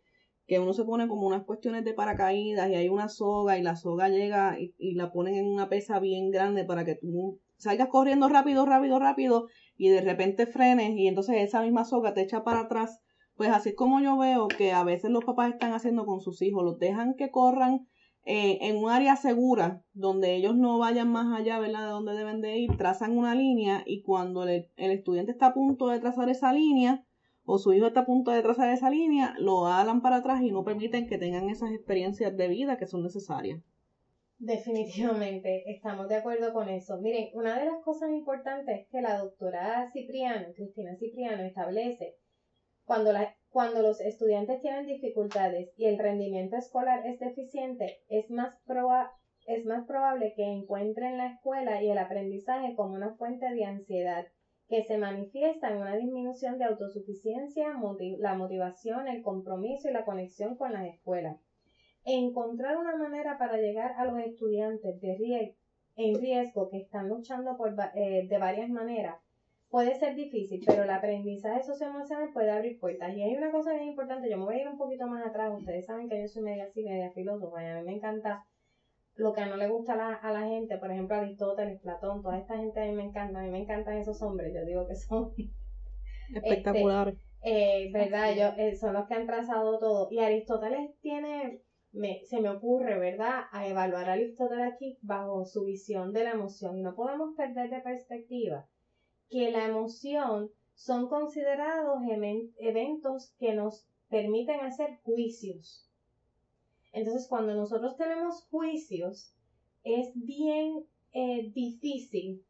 que 0.48 0.58
uno 0.58 0.72
se 0.72 0.82
pone 0.84 1.06
como 1.06 1.28
unas 1.28 1.44
cuestiones 1.44 1.84
de 1.84 1.94
paracaídas 1.94 2.68
y 2.70 2.74
hay 2.74 2.88
una 2.88 3.08
soga 3.08 3.56
y 3.56 3.62
la 3.62 3.76
soga 3.76 4.08
llega 4.08 4.58
y, 4.58 4.74
y 4.78 4.94
la 4.94 5.12
ponen 5.12 5.36
en 5.36 5.46
una 5.46 5.68
pesa 5.68 6.00
bien 6.00 6.32
grande 6.32 6.64
para 6.64 6.84
que 6.84 6.96
tú 6.96 7.40
salgas 7.56 7.86
corriendo 7.88 8.28
rápido, 8.28 8.66
rápido, 8.66 8.98
rápido 8.98 9.46
y 9.76 9.90
de 9.90 10.00
repente 10.00 10.46
frenes 10.46 10.90
y 10.96 11.06
entonces 11.06 11.36
esa 11.38 11.62
misma 11.62 11.84
soga 11.84 12.14
te 12.14 12.22
echa 12.22 12.42
para 12.42 12.60
atrás. 12.62 13.00
Pues 13.36 13.50
así 13.50 13.68
es 13.70 13.76
como 13.76 14.00
yo 14.00 14.18
veo 14.18 14.48
que 14.48 14.72
a 14.72 14.82
veces 14.82 15.12
los 15.12 15.24
papás 15.24 15.52
están 15.52 15.72
haciendo 15.72 16.04
con 16.04 16.20
sus 16.20 16.42
hijos, 16.42 16.64
los 16.64 16.80
dejan 16.80 17.14
que 17.14 17.30
corran 17.30 17.86
eh, 18.24 18.58
en 18.62 18.76
un 18.76 18.90
área 18.90 19.16
segura 19.16 19.82
donde 19.92 20.34
ellos 20.34 20.56
no 20.56 20.78
vayan 20.78 21.10
más 21.10 21.38
allá. 21.38 21.60
De 21.60 21.72
donde 21.72 22.14
deben 22.14 22.40
de 22.40 22.58
ir, 22.58 22.76
trazan 22.76 23.16
una 23.16 23.34
línea 23.34 23.82
y 23.86 24.02
cuando 24.02 24.44
el, 24.44 24.68
el 24.76 24.90
estudiante 24.90 25.32
está 25.32 25.48
a 25.48 25.54
punto 25.54 25.88
de 25.88 26.00
trazar 26.00 26.28
esa 26.28 26.52
línea 26.52 27.04
o 27.44 27.58
su 27.58 27.72
hijo 27.72 27.86
está 27.86 28.00
a 28.00 28.06
punto 28.06 28.30
de 28.30 28.42
trazar 28.42 28.70
esa 28.70 28.90
línea, 28.90 29.34
lo 29.38 29.66
alan 29.66 30.00
para 30.00 30.16
atrás 30.16 30.40
y 30.42 30.50
no 30.50 30.64
permiten 30.64 31.06
que 31.06 31.18
tengan 31.18 31.50
esas 31.50 31.72
experiencias 31.72 32.36
de 32.36 32.48
vida 32.48 32.78
que 32.78 32.86
son 32.86 33.02
necesarias. 33.02 33.62
Definitivamente, 34.38 35.62
estamos 35.70 36.08
de 36.08 36.16
acuerdo 36.16 36.52
con 36.52 36.68
eso. 36.68 36.98
Miren, 37.00 37.30
una 37.34 37.58
de 37.58 37.66
las 37.66 37.82
cosas 37.84 38.10
importantes 38.10 38.80
es 38.80 38.88
que 38.88 39.00
la 39.00 39.18
doctora 39.18 39.88
Cipriano, 39.92 40.52
Cristina 40.54 40.96
Cipriano, 40.96 41.42
establece 41.44 42.16
cuando, 42.84 43.12
la, 43.12 43.34
cuando 43.54 43.82
los 43.82 44.00
estudiantes 44.00 44.60
tienen 44.62 44.84
dificultades 44.84 45.72
y 45.76 45.84
el 45.84 45.96
rendimiento 45.96 46.56
escolar 46.56 47.06
es 47.06 47.20
deficiente, 47.20 48.00
es 48.08 48.28
más, 48.28 48.52
proba, 48.66 49.12
es 49.46 49.64
más 49.64 49.86
probable 49.86 50.32
que 50.34 50.42
encuentren 50.42 51.18
la 51.18 51.28
escuela 51.28 51.80
y 51.80 51.88
el 51.88 51.98
aprendizaje 51.98 52.74
como 52.74 52.94
una 52.94 53.14
fuente 53.14 53.52
de 53.52 53.62
ansiedad 53.62 54.26
que 54.68 54.82
se 54.82 54.96
manifiesta 54.96 55.70
en 55.70 55.76
una 55.76 55.94
disminución 55.94 56.58
de 56.58 56.64
autosuficiencia, 56.64 57.68
la 58.18 58.34
motivación, 58.34 59.06
el 59.06 59.22
compromiso 59.22 59.86
y 59.88 59.92
la 59.92 60.04
conexión 60.04 60.56
con 60.56 60.72
las 60.72 60.86
escuelas. 60.86 61.36
Encontrar 62.04 62.76
una 62.76 62.96
manera 62.96 63.38
para 63.38 63.58
llegar 63.58 63.92
a 63.96 64.04
los 64.04 64.18
estudiantes 64.18 64.98
de 65.00 65.14
rie 65.14 65.54
en 65.94 66.14
riesgo 66.16 66.68
que 66.68 66.78
están 66.78 67.06
luchando 67.06 67.56
por, 67.56 67.72
eh, 67.94 68.26
de 68.28 68.38
varias 68.38 68.68
maneras 68.68 69.23
puede 69.70 69.94
ser 69.98 70.14
difícil, 70.14 70.62
pero 70.66 70.84
el 70.84 70.90
aprendizaje 70.90 71.62
socioemocional 71.62 72.32
puede 72.32 72.50
abrir 72.50 72.78
puertas. 72.78 73.14
Y 73.16 73.22
hay 73.22 73.34
una 73.36 73.50
cosa 73.52 73.72
bien 73.74 73.88
importante, 73.88 74.30
yo 74.30 74.38
me 74.38 74.44
voy 74.44 74.56
a 74.56 74.62
ir 74.62 74.68
un 74.68 74.78
poquito 74.78 75.06
más 75.06 75.26
atrás, 75.26 75.52
ustedes 75.56 75.86
saben 75.86 76.08
que 76.08 76.20
yo 76.20 76.28
soy 76.28 76.42
media 76.42 76.64
así, 76.64 76.84
media 76.84 77.10
filósofa, 77.12 77.62
y 77.62 77.66
a 77.66 77.76
mí 77.76 77.84
me 77.84 77.94
encanta 77.96 78.44
lo 79.14 79.32
que 79.32 79.46
no 79.46 79.56
le 79.56 79.68
gusta 79.68 79.94
a 79.94 79.96
la, 79.96 80.14
a 80.14 80.32
la 80.32 80.46
gente, 80.48 80.78
por 80.78 80.90
ejemplo 80.90 81.16
Aristóteles, 81.16 81.80
Platón, 81.80 82.22
toda 82.22 82.38
esta 82.38 82.56
gente 82.58 82.80
a 82.80 82.86
mí 82.86 82.92
me 82.92 83.04
encanta, 83.04 83.40
a 83.40 83.42
mí 83.42 83.50
me 83.50 83.60
encantan 83.62 83.98
esos 83.98 84.20
hombres, 84.22 84.52
yo 84.54 84.64
digo 84.64 84.86
que 84.88 84.94
son 84.96 85.32
Espectacular. 86.32 87.14
eh, 87.42 87.90
¿verdad? 87.92 88.32
Ellos 88.32 88.54
eh, 88.58 88.74
son 88.76 88.94
los 88.94 89.06
que 89.06 89.14
han 89.14 89.26
trazado 89.26 89.78
todo. 89.78 90.08
Y 90.10 90.18
Aristóteles 90.20 90.98
tiene, 91.00 91.62
me, 91.92 92.20
se 92.24 92.40
me 92.40 92.50
ocurre, 92.50 92.98
¿verdad? 92.98 93.44
A 93.52 93.66
evaluar 93.68 94.08
a 94.08 94.14
Aristóteles 94.14 94.72
aquí 94.72 94.98
bajo 95.02 95.44
su 95.44 95.64
visión 95.64 96.12
de 96.12 96.24
la 96.24 96.32
emoción. 96.32 96.76
Y 96.78 96.82
no 96.82 96.94
podemos 96.94 97.34
perder 97.36 97.70
de 97.70 97.80
perspectiva 97.82 98.66
que 99.28 99.50
la 99.50 99.66
emoción 99.66 100.50
son 100.74 101.08
considerados 101.08 101.98
eventos 102.58 103.34
que 103.38 103.54
nos 103.54 103.86
permiten 104.08 104.60
hacer 104.60 104.98
juicios. 105.02 105.88
Entonces, 106.92 107.26
cuando 107.28 107.54
nosotros 107.54 107.96
tenemos 107.96 108.46
juicios, 108.50 109.34
es 109.82 110.12
bien 110.14 110.84
eh, 111.12 111.50
difícil 111.52 112.44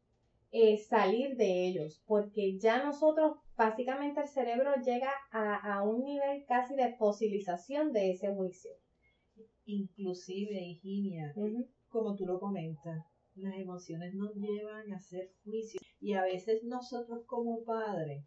eh, 0.51 0.77
salir 0.77 1.35
de 1.35 1.67
ellos, 1.67 2.01
porque 2.05 2.57
ya 2.59 2.83
nosotros, 2.83 3.37
básicamente 3.57 4.21
el 4.21 4.27
cerebro 4.27 4.71
llega 4.83 5.11
a, 5.31 5.77
a 5.77 5.83
un 5.83 6.03
nivel 6.03 6.45
casi 6.45 6.75
de 6.75 6.95
fosilización 6.95 7.91
de 7.91 8.11
ese 8.11 8.33
juicio. 8.33 8.71
Inclusive, 9.65 10.61
Higinia, 10.61 11.33
como 11.89 12.15
tú 12.15 12.25
lo 12.25 12.39
comentas, 12.39 13.03
las 13.35 13.55
emociones 13.55 14.13
nos 14.15 14.33
llevan 14.35 14.91
a 14.91 14.97
hacer 14.97 15.31
juicios 15.43 15.83
y 15.99 16.13
a 16.13 16.23
veces 16.23 16.63
nosotros 16.63 17.25
como 17.25 17.63
padres 17.63 18.23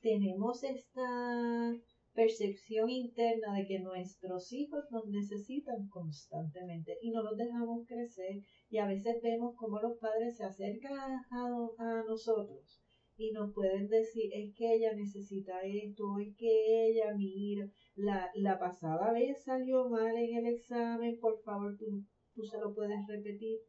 tenemos 0.00 0.62
esta 0.62 1.74
percepción 2.12 2.88
interna 2.90 3.56
de 3.56 3.66
que 3.66 3.80
nuestros 3.80 4.52
hijos 4.52 4.84
nos 4.90 5.06
necesitan 5.08 5.88
constantemente 5.88 6.96
y 7.02 7.10
no 7.10 7.22
los 7.22 7.36
dejamos 7.36 7.86
crecer. 7.86 8.42
Y 8.70 8.78
a 8.78 8.86
veces 8.86 9.20
vemos 9.22 9.56
como 9.56 9.80
los 9.80 9.98
padres 9.98 10.36
se 10.36 10.44
acercan 10.44 11.24
a, 11.30 11.68
a 11.78 12.04
nosotros 12.06 12.80
y 13.16 13.32
nos 13.32 13.52
pueden 13.54 13.88
decir 13.88 14.30
es 14.34 14.54
que 14.54 14.74
ella 14.74 14.92
necesita 14.94 15.60
esto, 15.62 16.18
es 16.18 16.34
que 16.36 16.88
ella 16.88 17.14
mira, 17.14 17.68
la, 17.94 18.30
la 18.34 18.58
pasada 18.58 19.12
vez 19.12 19.42
salió 19.44 19.88
mal 19.88 20.16
en 20.16 20.36
el 20.38 20.46
examen, 20.54 21.18
por 21.20 21.40
favor 21.42 21.76
tú, 21.76 22.04
tú 22.34 22.42
se 22.44 22.58
lo 22.58 22.74
puedes 22.74 23.06
repetir 23.06 23.60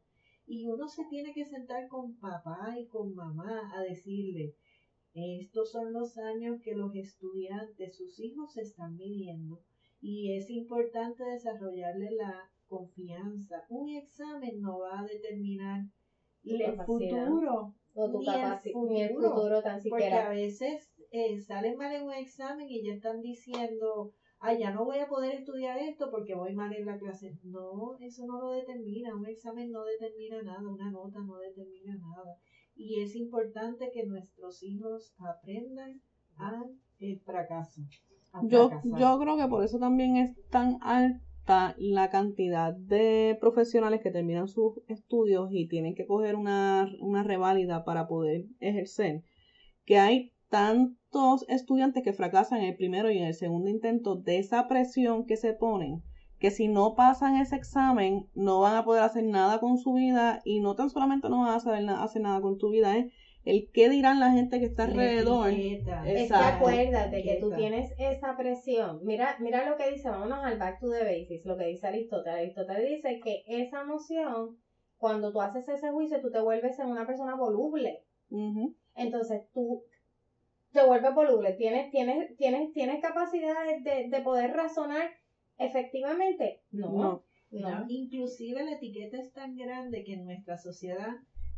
y 0.46 0.66
uno 0.66 0.88
se 0.88 1.04
tiene 1.10 1.32
que 1.34 1.44
sentar 1.44 1.88
con 1.88 2.18
papá 2.18 2.74
y 2.78 2.86
con 2.86 3.14
mamá 3.14 3.70
a 3.74 3.82
decirle, 3.82 4.54
estos 5.14 5.70
son 5.70 5.92
los 5.92 6.16
años 6.18 6.60
que 6.62 6.74
los 6.74 6.94
estudiantes, 6.94 7.96
sus 7.96 8.20
hijos, 8.20 8.56
están 8.56 8.96
midiendo 8.96 9.60
y 10.00 10.36
es 10.36 10.50
importante 10.50 11.24
desarrollarle 11.24 12.10
la 12.12 12.48
confianza. 12.68 13.64
Un 13.68 13.88
examen 13.88 14.60
no 14.60 14.78
va 14.78 15.00
a 15.00 15.04
determinar 15.04 15.86
Tu 16.42 16.50
el 16.54 16.76
futuro, 16.76 17.72
O 17.94 18.10
tu 18.10 18.18
ni 18.18 18.26
el 18.26 18.32
capacidad, 18.34 18.80
ni 18.82 19.02
el 19.02 19.08
futuro, 19.08 19.34
futuro 19.34 19.62
tan 19.62 19.80
porque 19.88 20.04
a 20.04 20.28
siquiera. 20.28 20.28
veces 20.28 20.92
eh, 21.10 21.40
salen 21.40 21.76
mal 21.76 21.92
en 21.92 22.04
un 22.04 22.12
examen 22.12 22.68
y 22.68 22.82
ya 22.82 22.92
están 22.92 23.20
diciendo, 23.20 24.12
ay, 24.38 24.60
ya 24.60 24.70
no 24.72 24.84
voy 24.84 24.98
a 24.98 25.08
poder 25.08 25.34
estudiar 25.34 25.78
esto 25.78 26.10
porque 26.10 26.34
voy 26.34 26.54
mal 26.54 26.72
en 26.72 26.86
la 26.86 26.98
clase. 26.98 27.38
No, 27.44 27.96
eso 28.00 28.26
no 28.26 28.40
lo 28.40 28.50
determina. 28.50 29.14
Un 29.14 29.26
examen 29.26 29.70
no 29.70 29.84
determina 29.84 30.42
nada, 30.42 30.68
una 30.68 30.90
nota 30.90 31.20
no 31.20 31.38
determina 31.38 31.96
nada. 31.96 32.36
Y 32.74 33.00
es 33.00 33.16
importante 33.16 33.90
que 33.92 34.06
nuestros 34.06 34.62
hijos 34.62 35.14
aprendan 35.18 36.00
al 36.36 36.76
el 36.98 37.20
fracaso. 37.20 37.82
a 38.32 38.40
Yo, 38.46 38.70
yo 38.84 39.18
creo 39.18 39.36
que 39.36 39.48
por 39.48 39.64
eso 39.64 39.78
también 39.78 40.16
es 40.16 40.36
tan 40.48 40.78
alta 40.82 41.74
la 41.78 42.10
cantidad 42.10 42.74
de 42.74 43.36
profesionales 43.40 44.00
que 44.02 44.10
terminan 44.10 44.48
sus 44.48 44.80
estudios 44.88 45.48
y 45.52 45.68
tienen 45.68 45.94
que 45.94 46.06
coger 46.06 46.34
una, 46.36 46.88
una 47.00 47.22
reválida 47.22 47.84
para 47.84 48.08
poder 48.08 48.46
ejercer, 48.60 49.22
que 49.84 49.98
hay 49.98 50.32
tantos 50.48 51.44
estudiantes 51.48 52.02
que 52.02 52.12
fracasan 52.12 52.58
en 52.60 52.66
el 52.66 52.76
primero 52.76 53.10
y 53.10 53.18
en 53.18 53.24
el 53.26 53.34
segundo 53.34 53.68
intento 53.70 54.16
de 54.16 54.38
esa 54.38 54.68
presión 54.68 55.26
que 55.26 55.36
se 55.36 55.52
ponen, 55.52 56.02
que 56.38 56.50
si 56.50 56.68
no 56.68 56.94
pasan 56.94 57.36
ese 57.36 57.56
examen 57.56 58.26
no 58.34 58.60
van 58.60 58.76
a 58.76 58.84
poder 58.84 59.02
hacer 59.02 59.24
nada 59.24 59.58
con 59.60 59.78
su 59.78 59.94
vida 59.94 60.40
y 60.44 60.60
no 60.60 60.74
tan 60.74 60.90
solamente 60.90 61.28
no 61.28 61.40
van 61.40 61.54
a 61.54 61.60
saber 61.60 61.84
na- 61.84 62.02
hacer 62.02 62.22
nada 62.22 62.40
con 62.40 62.58
tu 62.58 62.70
vida, 62.70 62.96
es 62.96 63.06
el 63.44 63.70
qué 63.72 63.88
dirán 63.88 64.18
la 64.18 64.32
gente 64.32 64.58
que 64.58 64.66
está 64.66 64.84
alrededor. 64.84 65.50
etiqueta. 65.50 66.02
Es 66.08 66.28
que 66.28 66.34
acuérdate 66.34 67.22
que 67.22 67.38
tú 67.40 67.50
tienes 67.56 67.92
esa 67.98 68.36
presión. 68.36 69.00
Mira, 69.04 69.36
mira 69.40 69.68
lo 69.70 69.76
que 69.76 69.90
dice, 69.92 70.10
vámonos 70.10 70.44
al 70.44 70.58
back 70.58 70.80
to 70.80 70.90
the 70.90 71.04
basics, 71.04 71.46
lo 71.46 71.56
que 71.56 71.66
dice 71.66 71.86
Aristóteles. 71.86 72.38
Aristóteles 72.40 72.90
dice 72.96 73.20
que 73.22 73.44
esa 73.46 73.82
emoción, 73.82 74.56
cuando 74.98 75.32
tú 75.32 75.40
haces 75.40 75.68
ese 75.68 75.90
juicio, 75.92 76.20
tú 76.20 76.30
te 76.32 76.40
vuelves 76.40 76.76
en 76.80 76.88
una 76.88 77.06
persona 77.06 77.36
voluble. 77.36 78.02
Entonces 78.96 79.42
tú 79.54 79.84
te 80.76 80.84
vuelves 80.86 81.14
voluble, 81.14 81.52
tienes, 81.54 81.90
tienes, 81.90 82.36
tienes, 82.36 82.70
tienes 82.72 83.00
capacidad 83.00 83.54
de, 83.66 83.80
de- 83.90 84.08
de 84.10 84.20
poder 84.20 84.50
razonar 84.52 85.08
efectivamente. 85.58 86.60
No, 86.70 87.22
No. 87.50 87.84
Inclusive 87.88 88.62
la 88.62 88.72
etiqueta 88.72 89.16
es 89.18 89.32
tan 89.32 89.56
grande 89.56 90.02
que 90.04 90.12
en 90.14 90.24
nuestra 90.24 90.56
sociedad, 90.58 91.12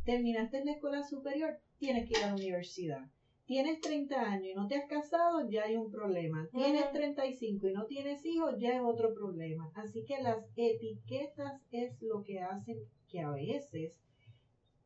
terminaste 0.05 0.57
en 0.57 0.65
la 0.65 0.71
escuela 0.71 1.03
superior, 1.03 1.57
tienes 1.79 2.05
que 2.07 2.13
ir 2.17 2.23
a 2.23 2.27
la 2.27 2.33
universidad. 2.35 3.01
Tienes 3.45 3.81
30 3.81 4.29
años 4.31 4.51
y 4.51 4.53
no 4.53 4.67
te 4.67 4.75
has 4.75 4.85
casado, 4.87 5.49
ya 5.49 5.63
hay 5.63 5.75
un 5.75 5.89
problema. 5.89 6.47
Tienes 6.53 6.83
Ujú. 6.83 6.93
35 6.93 7.67
y 7.67 7.73
no 7.73 7.85
tienes 7.87 8.23
hijos, 8.23 8.53
ya 8.59 8.75
es 8.75 8.81
otro 8.81 9.13
problema. 9.13 9.71
Así 9.73 10.03
que 10.05 10.19
las 10.19 10.39
etiquetas 10.55 11.59
es 11.71 11.99
lo 12.01 12.21
que 12.23 12.39
hacen 12.39 12.77
que 13.09 13.19
a 13.21 13.31
veces 13.31 13.91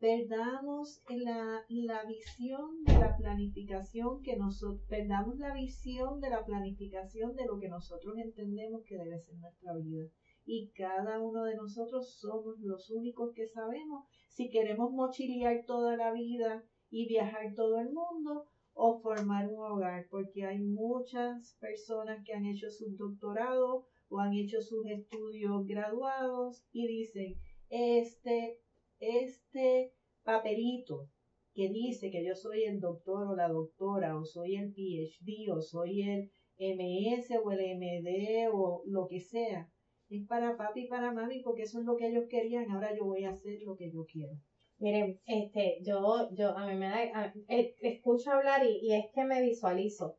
perdamos 0.03 1.01
la, 1.07 1.63
la 1.69 2.03
visión 2.03 2.83
de 2.83 2.91
la 2.91 3.15
planificación 3.15 4.22
que 4.22 4.36
nosotros, 4.36 4.81
perdamos 4.89 5.38
la 5.38 5.53
visión 5.53 6.19
de 6.19 6.29
la 6.29 6.43
planificación 6.43 7.33
de 7.38 7.45
lo 7.45 7.57
que 7.57 7.69
nosotros 7.69 8.17
entendemos 8.17 8.83
que 8.86 8.98
debe 8.98 9.17
ser 9.17 9.38
nuestra 9.38 9.74
vida. 9.77 10.10
Y 10.43 10.72
cada 10.72 11.22
uno 11.22 11.45
de 11.45 11.55
nosotros 11.55 12.19
somos 12.19 12.60
los 12.60 12.91
únicos 12.91 13.31
que 13.33 13.48
sabemos 13.48 14.03
si 14.27 14.50
queremos 14.50 14.91
mochilear 14.91 15.63
toda 15.65 15.95
la 15.95 16.12
vida 16.12 16.65
y 16.89 17.07
viajar 17.07 17.53
todo 17.55 17.79
el 17.79 17.93
mundo 17.93 18.43
o 18.74 19.00
formar 19.00 19.48
un 19.48 19.63
hogar, 19.63 20.07
porque 20.10 20.43
hay 20.43 20.60
muchas 20.60 21.55
personas 21.62 22.22
que 22.25 22.33
han 22.33 22.45
hecho 22.45 22.69
sus 22.69 22.98
doctorados 22.98 23.86
o 24.10 24.19
han 24.19 24.33
hecho 24.33 24.60
sus 24.60 24.86
estudios 24.86 25.65
graduados 25.65 26.62
y 26.74 26.88
dicen, 26.88 27.36
este, 27.69 28.60
este 29.03 29.93
papelito 30.24 31.10
que 31.53 31.69
dice 31.69 32.10
que 32.10 32.25
yo 32.25 32.36
soy 32.36 32.63
el 32.63 32.79
doctor 32.79 33.27
o 33.27 33.36
la 33.36 33.48
doctora 33.48 34.17
o 34.17 34.25
soy 34.25 34.55
el 34.55 34.74
PhD 34.74 35.51
o 35.51 35.62
soy 35.62 36.01
el 36.01 36.31
MS 36.57 37.38
o 37.43 37.51
el 37.51 37.60
MD 37.60 38.50
o 38.51 38.83
lo 38.86 39.07
que 39.07 39.19
sea, 39.19 39.69
es 40.10 40.25
para 40.27 40.57
papi 40.57 40.86
y 40.86 40.88
para 40.88 41.12
mami 41.12 41.41
porque 41.41 41.63
eso 41.63 41.79
es 41.79 41.86
lo 41.86 41.95
que 41.98 42.07
ellos 42.07 42.25
querían, 42.29 42.69
ahora 42.69 42.95
yo 42.95 43.05
voy 43.05 43.24
a 43.24 43.31
hacer 43.31 43.60
lo 43.63 43.75
que 43.75 43.91
yo 43.91 44.05
quiero. 44.05 44.33
Miren, 44.79 45.19
este, 45.25 45.77
yo, 45.81 46.29
yo, 46.33 46.57
a 46.57 46.67
mí 46.67 46.75
me 46.75 46.88
da, 46.88 46.98
a- 47.13 47.33
eh, 47.48 47.75
escucho 47.81 48.31
hablar 48.31 48.65
y, 48.65 48.93
es 48.93 49.05
que 49.13 49.24
me 49.24 49.41
visualizo. 49.41 50.17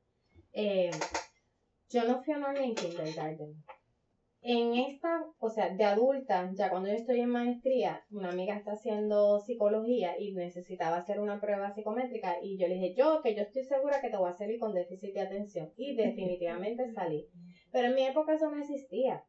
Eh, 0.52 0.90
yo 1.90 2.04
no 2.08 2.22
fui 2.22 2.34
a 2.34 2.54
en 2.54 2.74
kindergarten. 2.74 3.62
En 4.46 4.74
esta, 4.74 5.26
o 5.38 5.48
sea, 5.48 5.70
de 5.70 5.84
adulta, 5.84 6.50
ya 6.52 6.68
cuando 6.68 6.90
yo 6.90 6.96
estoy 6.96 7.18
en 7.20 7.30
maestría, 7.30 8.04
una 8.10 8.28
amiga 8.28 8.54
está 8.54 8.72
haciendo 8.72 9.38
psicología 9.38 10.18
y 10.18 10.32
necesitaba 10.32 10.96
hacer 10.96 11.18
una 11.18 11.40
prueba 11.40 11.70
psicométrica 11.70 12.36
y 12.42 12.58
yo 12.58 12.68
le 12.68 12.74
dije, 12.74 12.92
yo, 12.94 13.22
que 13.22 13.32
yo 13.32 13.40
estoy 13.40 13.62
segura 13.62 14.02
que 14.02 14.10
te 14.10 14.18
voy 14.18 14.28
a 14.28 14.34
salir 14.34 14.58
con 14.58 14.74
déficit 14.74 15.14
de 15.14 15.22
atención. 15.22 15.72
Y 15.76 15.94
definitivamente 15.96 16.92
salí. 16.92 17.26
Pero 17.72 17.86
en 17.86 17.94
mi 17.94 18.04
época 18.04 18.34
eso 18.34 18.50
no 18.50 18.58
existía. 18.58 19.22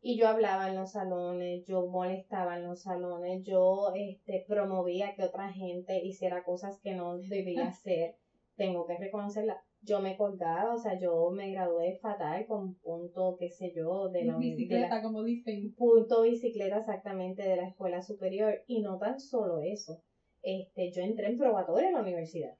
Y 0.00 0.16
yo 0.16 0.28
hablaba 0.28 0.66
en 0.66 0.76
los 0.76 0.92
salones, 0.92 1.62
yo 1.66 1.84
molestaba 1.84 2.54
en 2.56 2.62
los 2.62 2.80
salones, 2.80 3.42
yo 3.42 3.90
este, 3.92 4.44
promovía 4.46 5.12
que 5.14 5.24
otra 5.24 5.50
gente 5.50 6.00
hiciera 6.02 6.42
cosas 6.42 6.78
que 6.82 6.94
no 6.94 7.18
debía 7.18 7.66
hacer. 7.68 8.14
Tengo 8.56 8.86
que 8.86 8.96
reconocerla. 8.96 9.60
Yo 9.86 10.00
me 10.00 10.16
colgaba, 10.16 10.74
o 10.74 10.78
sea, 10.78 10.98
yo 10.98 11.30
me 11.30 11.50
gradué 11.52 11.98
fatal 12.00 12.46
con 12.46 12.74
punto, 12.76 13.36
qué 13.38 13.50
sé 13.50 13.72
yo, 13.76 14.08
de 14.08 14.24
la, 14.24 14.36
uni- 14.36 14.50
de 14.50 14.50
la- 14.50 14.56
bicicleta, 14.56 15.02
como 15.02 15.22
dicen. 15.22 15.74
punto 15.76 16.22
bicicleta 16.22 16.78
exactamente 16.78 17.42
de 17.42 17.56
la 17.56 17.68
escuela 17.68 18.00
superior. 18.02 18.62
Y 18.66 18.80
no 18.80 18.98
tan 18.98 19.20
solo 19.20 19.60
eso. 19.60 20.00
Este, 20.42 20.90
yo 20.90 21.02
entré 21.02 21.26
en 21.28 21.36
probatoria 21.38 21.88
en 21.88 21.94
la 21.94 22.00
universidad. 22.02 22.54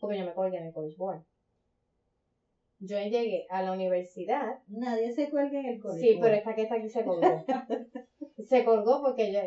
Porque 0.00 0.18
yo 0.18 0.24
me 0.24 0.34
colgué 0.34 0.58
en 0.58 0.66
el 0.66 0.72
College 0.72 0.96
Board. 0.98 1.22
Yo 2.78 2.96
llegué 2.98 3.46
a 3.50 3.62
la 3.62 3.72
universidad 3.72 4.58
Nadie 4.68 5.12
se 5.12 5.28
cuelga 5.28 5.60
en 5.60 5.66
el 5.66 5.80
colegio. 5.80 6.12
Sí, 6.12 6.18
pero 6.20 6.34
esta 6.34 6.54
que 6.54 6.62
está 6.62 6.76
aquí 6.76 6.88
se 6.88 7.04
colgó. 7.04 7.44
se 8.44 8.64
colgó 8.64 9.02
porque 9.02 9.32
yo, 9.32 9.40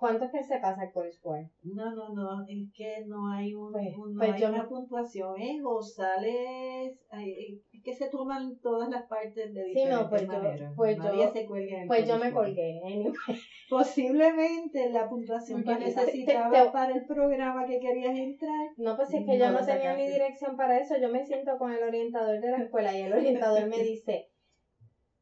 ¿cuánto 0.00 0.24
es 0.24 0.32
que 0.32 0.42
se 0.42 0.58
pasa 0.58 0.82
el 0.84 0.92
college 0.92 1.18
board? 1.22 1.46
No, 1.62 1.94
no, 1.94 2.08
no, 2.14 2.44
es 2.48 2.72
que 2.74 3.04
no 3.06 3.30
hay, 3.32 3.54
un, 3.54 3.70
Pues- 3.72 3.94
un- 3.96 4.14
no 4.14 4.18
pues 4.18 4.32
hay 4.32 4.40
yo 4.40 4.48
una 4.48 4.62
me- 4.64 4.68
puntuación, 4.68 5.38
es 5.40 5.60
o 5.64 5.80
sales, 5.82 6.98
ay, 7.10 7.30
eh, 7.30 7.60
Es 7.72 7.82
que 7.84 7.94
se 7.94 8.10
toman 8.10 8.58
todas 8.60 8.90
las 8.90 9.06
partes 9.06 9.54
de 9.54 9.62
Sí, 9.64 9.68
diferentes 9.70 10.02
no, 10.02 10.10
pues 10.10 10.22
yo- 10.22 10.28
maneras. 10.28 10.72
pues 10.76 10.98
Nadie 10.98 11.24
yo- 11.24 11.32
se 11.32 11.46
cuelga 11.46 11.80
en 11.82 11.88
Pues 11.88 12.06
yo 12.08 12.18
me 12.18 12.30
colgué. 12.32 12.80
Posiblemente 13.70 14.90
la 14.90 15.08
puntuación 15.08 15.62
que 15.62 15.70
Te- 15.74 15.78
te- 15.78 15.84
necesitabas 15.86 16.64
te- 16.66 16.70
para 16.72 16.92
el 16.94 17.06
programa 17.06 17.64
que 17.66 17.78
querías 17.80 18.16
entrar. 18.18 18.68
No, 18.76 18.96
pues 18.96 19.14
es 19.14 19.24
que 19.24 19.38
No 19.38 19.44
yo 19.46 19.52
no 19.52 19.64
tenía 19.64 19.94
mi 19.94 20.06
dirección 20.10 20.56
para 20.56 20.78
eso. 20.78 20.94
Yo 21.00 21.08
me 21.08 21.24
siento 21.24 21.56
con 21.58 21.72
el 21.72 21.82
orientador 21.82 22.40
de 22.40 22.50
la 22.50 22.58
escuela 22.58 22.96
y 22.98 23.02
el 23.02 23.12
orientador 23.12 23.66
me 23.68 23.78
dice, 23.94 24.26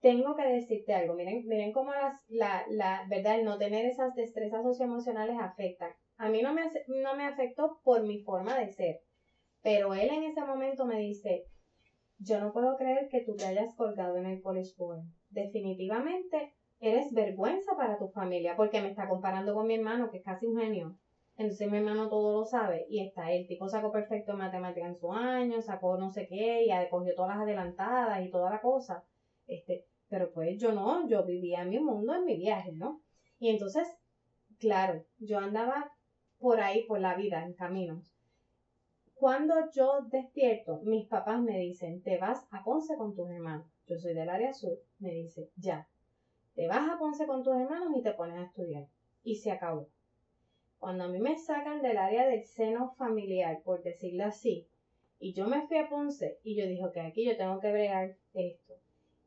tengo 0.01 0.37
que 0.37 0.47
decirte 0.47 0.95
algo. 0.95 1.15
Miren, 1.15 1.47
miren 1.47 1.73
cómo 1.73 1.93
las, 1.93 2.25
la, 2.29 2.65
la, 2.69 3.07
verdad, 3.09 3.39
el 3.39 3.45
no 3.45 3.59
tener 3.59 3.87
esas 3.87 4.15
destrezas 4.15 4.63
socioemocionales 4.63 5.37
afectan. 5.39 5.93
A 6.17 6.29
mí 6.29 6.43
no 6.43 6.53
me, 6.55 6.63
no 6.89 7.15
me 7.15 7.25
afectó 7.25 7.81
por 7.83 8.03
mi 8.03 8.23
forma 8.23 8.59
de 8.59 8.73
ser. 8.73 9.01
Pero 9.63 9.95
él 9.95 10.11
en 10.11 10.25
ese 10.25 10.45
momento 10.45 10.87
me 10.87 10.99
dice, 10.99 11.45
yo 12.19 12.41
no 12.41 12.53
puedo 12.53 12.77
creer 12.77 13.09
que 13.09 13.23
tú 13.23 13.37
te 13.37 13.47
hayas 13.47 13.75
colgado 13.75 14.17
en 14.17 14.27
el 14.27 14.43
college 14.43 14.73
board. 14.77 15.03
Definitivamente 15.31 16.55
eres 16.81 17.13
vergüenza 17.13 17.77
para 17.77 17.99
tu 17.99 18.09
familia 18.09 18.57
porque 18.57 18.81
me 18.81 18.89
está 18.89 19.09
comparando 19.09 19.55
con 19.55 19.67
mi 19.67 19.75
hermano 19.75 20.11
que 20.11 20.19
es 20.19 20.25
casi 20.25 20.47
un 20.47 20.59
genio. 20.59 20.97
Entonces 21.37 21.71
mi 21.71 21.79
hermano 21.79 22.09
todo 22.09 22.41
lo 22.41 22.45
sabe 22.45 22.87
y 22.89 23.01
está, 23.01 23.31
el 23.31 23.47
tipo 23.47 23.69
sacó 23.69 23.93
perfecto 23.93 24.33
en 24.33 24.39
matemática 24.39 24.87
en 24.87 24.97
su 24.97 25.13
año, 25.13 25.61
sacó 25.61 25.97
no 25.97 26.11
sé 26.11 26.27
qué 26.27 26.65
y 26.65 26.89
cogió 26.91 27.15
todas 27.15 27.37
las 27.37 27.45
adelantadas 27.45 28.25
y 28.25 28.31
toda 28.31 28.51
la 28.51 28.61
cosa. 28.61 29.05
Este, 29.49 29.87
pero 30.09 30.31
pues 30.33 30.59
yo 30.61 30.73
no, 30.73 31.09
yo 31.09 31.25
vivía 31.25 31.65
mi 31.65 31.81
mundo 31.81 32.15
en 32.15 32.25
mi 32.25 32.37
viaje, 32.37 32.73
¿no? 32.73 33.03
Y 33.41 33.49
entonces, 33.49 33.89
claro, 34.59 35.05
yo 35.19 35.39
andaba 35.39 35.91
por 36.39 36.61
ahí, 36.61 36.85
por 36.85 37.01
la 37.01 37.17
vida, 37.17 37.45
en 37.45 37.55
caminos. 37.55 38.15
Cuando 39.15 39.55
yo 39.73 40.03
despierto, 40.13 40.81
mis 40.85 41.09
papás 41.09 41.41
me 41.41 41.59
dicen, 41.59 42.03
te 42.03 42.19
vas 42.19 42.47
a 42.53 42.63
Ponce 42.63 42.97
con 42.97 43.17
tus 43.17 43.29
hermanos. 43.29 43.67
Yo 43.87 43.99
soy 43.99 44.15
del 44.15 44.29
área 44.29 44.53
sur, 44.53 44.79
me 45.01 45.11
dice, 45.11 45.51
ya, 45.57 45.89
te 46.55 46.69
vas 46.69 46.89
a 46.89 46.99
Ponce 46.99 47.27
con 47.27 47.43
tus 47.43 47.57
hermanos 47.57 47.97
y 47.97 48.03
te 48.03 48.13
pones 48.13 48.37
a 48.37 48.45
estudiar. 48.45 48.87
Y 49.25 49.35
se 49.37 49.51
acabó. 49.51 49.89
Cuando 50.79 51.05
a 51.05 51.09
mí 51.09 51.19
me 51.19 51.37
sacan 51.37 51.83
del 51.83 51.99
área 51.99 52.29
del 52.29 52.45
seno 52.45 52.95
familiar, 52.97 53.61
por 53.65 53.83
decirlo 53.83 54.25
así, 54.25 54.69
y 55.19 55.33
yo 55.33 55.49
me 55.49 55.67
fui 55.67 55.79
a 55.79 55.89
Ponce 55.89 56.39
y 56.45 56.57
yo 56.57 56.67
dije, 56.67 56.85
ok, 56.85 56.99
aquí 56.99 57.25
yo 57.25 57.37
tengo 57.37 57.59
que 57.59 57.73
bregar 57.73 58.17
esto. 58.35 58.68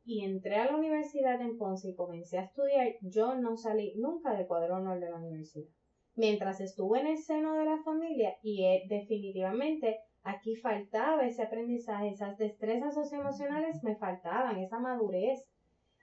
Y 0.04 0.24
entré 0.24 0.56
a 0.56 0.66
la 0.66 0.76
universidad 0.76 1.40
en 1.40 1.56
Ponce 1.58 1.90
y 1.90 1.94
comencé 1.94 2.38
a 2.38 2.44
estudiar, 2.44 2.94
yo 3.02 3.34
no 3.36 3.56
salí 3.56 3.94
nunca 3.96 4.34
del 4.34 4.46
cuadro 4.46 4.76
honor 4.76 4.98
de 4.98 5.08
la 5.08 5.16
universidad. 5.16 5.68
Mientras 6.14 6.60
estuve 6.60 7.00
en 7.00 7.06
el 7.06 7.18
seno 7.18 7.54
de 7.54 7.64
la 7.64 7.82
familia 7.84 8.34
y 8.42 8.64
eh, 8.64 8.82
definitivamente 8.88 10.00
aquí 10.22 10.56
faltaba 10.56 11.26
ese 11.26 11.42
aprendizaje, 11.42 12.08
esas 12.08 12.36
destrezas 12.36 12.94
socioemocionales 12.94 13.82
me 13.82 13.96
faltaban, 13.96 14.58
esa 14.58 14.78
madurez. 14.78 15.46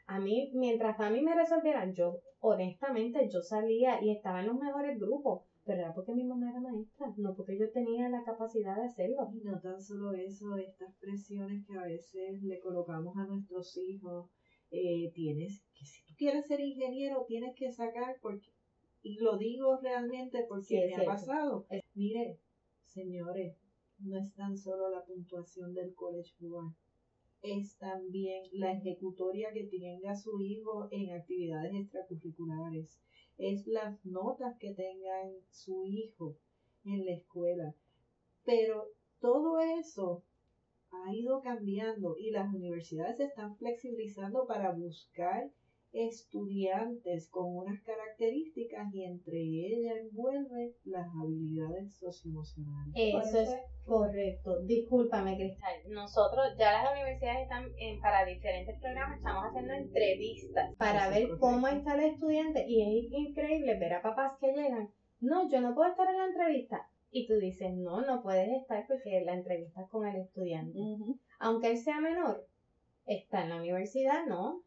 A 0.07 0.19
mí, 0.19 0.51
mientras 0.55 0.99
a 0.99 1.09
mí 1.09 1.21
me 1.21 1.35
resolvieran, 1.35 1.93
yo 1.93 2.19
honestamente 2.39 3.29
yo 3.29 3.41
salía 3.41 4.01
y 4.01 4.11
estaba 4.11 4.39
en 4.39 4.47
los 4.47 4.57
mejores 4.57 4.99
grupos, 4.99 5.43
pero 5.69 5.81
era 5.81 5.93
porque 5.93 6.15
mi 6.15 6.23
mamá 6.23 6.49
era 6.49 6.59
maestra, 6.59 7.13
no 7.17 7.35
porque 7.35 7.55
yo 7.55 7.69
tenía 7.71 8.09
la 8.09 8.23
capacidad 8.23 8.75
de 8.75 8.85
hacerlo. 8.85 9.29
Y 9.31 9.41
no 9.41 9.61
tan 9.61 9.79
solo 9.79 10.11
eso, 10.13 10.57
estas 10.57 10.95
presiones 10.95 11.63
que 11.67 11.77
a 11.77 11.83
veces 11.83 12.41
le 12.41 12.59
colocamos 12.59 13.15
a 13.15 13.27
nuestros 13.27 13.77
hijos. 13.77 14.31
eh, 14.71 15.11
tienes 15.13 15.63
que, 15.75 15.85
si 15.85 16.03
tú 16.05 16.15
quieres 16.17 16.47
ser 16.47 16.59
ingeniero, 16.59 17.23
tienes 17.27 17.55
que 17.55 17.71
sacar, 17.71 18.15
porque, 18.19 18.49
y 19.03 19.19
lo 19.19 19.37
digo 19.37 19.77
realmente 19.79 20.43
porque 20.49 20.65
Sí, 20.65 20.95
me 20.95 21.03
ha 21.03 21.05
pasado. 21.05 21.67
Mire, 21.93 22.39
señores, 22.85 23.55
no 23.99 24.17
es 24.17 24.33
tan 24.33 24.57
solo 24.57 24.89
la 24.89 25.05
puntuación 25.05 25.75
del 25.75 25.93
College 25.93 26.33
Board, 26.39 26.73
es 27.43 27.77
también 27.77 28.43
la 28.53 28.71
ejecutoria 28.71 29.53
que 29.53 29.65
tenga 29.65 30.15
su 30.15 30.41
hijo 30.41 30.87
en 30.91 31.11
actividades 31.11 31.73
extracurriculares, 31.75 32.99
es 33.39 33.65
las 33.67 34.05
notas 34.05 34.57
que 34.59 34.73
tenga 34.73 35.31
su 35.49 35.85
hijo 35.85 36.37
en 36.83 37.05
la 37.05 37.13
escuela. 37.13 37.73
Pero 38.43 38.89
todo 39.19 39.59
eso 39.59 40.23
ha 40.91 41.13
ido 41.13 41.41
cambiando 41.41 42.15
y 42.17 42.31
las 42.31 42.53
universidades 42.53 43.17
se 43.17 43.25
están 43.25 43.55
flexibilizando 43.57 44.45
para 44.45 44.71
buscar 44.73 45.49
estudiantes 45.91 47.29
con 47.29 47.55
unas 47.55 47.81
características 47.81 48.93
y 48.93 49.03
entre 49.05 49.37
ellas 49.37 49.97
envuelve 50.01 50.75
las 50.85 51.07
habilidades 51.21 51.95
socioemocionales. 51.97 52.93
Eso 52.95 53.39
es 53.41 53.55
correcto. 53.85 54.61
Discúlpame, 54.65 55.35
Cristal. 55.35 55.73
Nosotros, 55.89 56.55
ya 56.57 56.83
las 56.83 56.91
universidades 56.93 57.43
están 57.43 57.65
en- 57.77 57.99
para 58.01 58.25
diferentes 58.25 58.79
programas, 58.79 59.17
estamos 59.17 59.43
haciendo 59.45 59.73
entrevistas 59.73 60.75
para 60.77 61.01
Eso 61.03 61.09
ver 61.11 61.21
correcto. 61.23 61.39
cómo 61.39 61.67
está 61.67 61.93
el 61.95 62.13
estudiante 62.13 62.65
y 62.67 63.05
es 63.07 63.11
increíble 63.11 63.77
ver 63.79 63.93
a 63.93 64.01
papás 64.01 64.33
que 64.39 64.51
llegan. 64.53 64.89
No, 65.19 65.49
yo 65.49 65.59
no 65.61 65.73
puedo 65.75 65.89
estar 65.89 66.07
en 66.09 66.17
la 66.17 66.25
entrevista. 66.25 66.85
Y 67.11 67.25
tú 67.25 67.37
dices, 67.39 67.73
no, 67.73 68.01
no 68.01 68.21
puedes 68.21 68.49
estar 68.61 68.85
porque 68.87 69.21
la 69.25 69.33
entrevista 69.33 69.81
es 69.81 69.89
con 69.89 70.07
el 70.07 70.15
estudiante. 70.17 70.77
Aunque 71.39 71.71
él 71.71 71.77
sea 71.77 71.99
menor, 71.99 72.45
está 73.09 73.43
en 73.43 73.49
la 73.49 73.55
universidad, 73.57 74.25
¿no? 74.27 74.61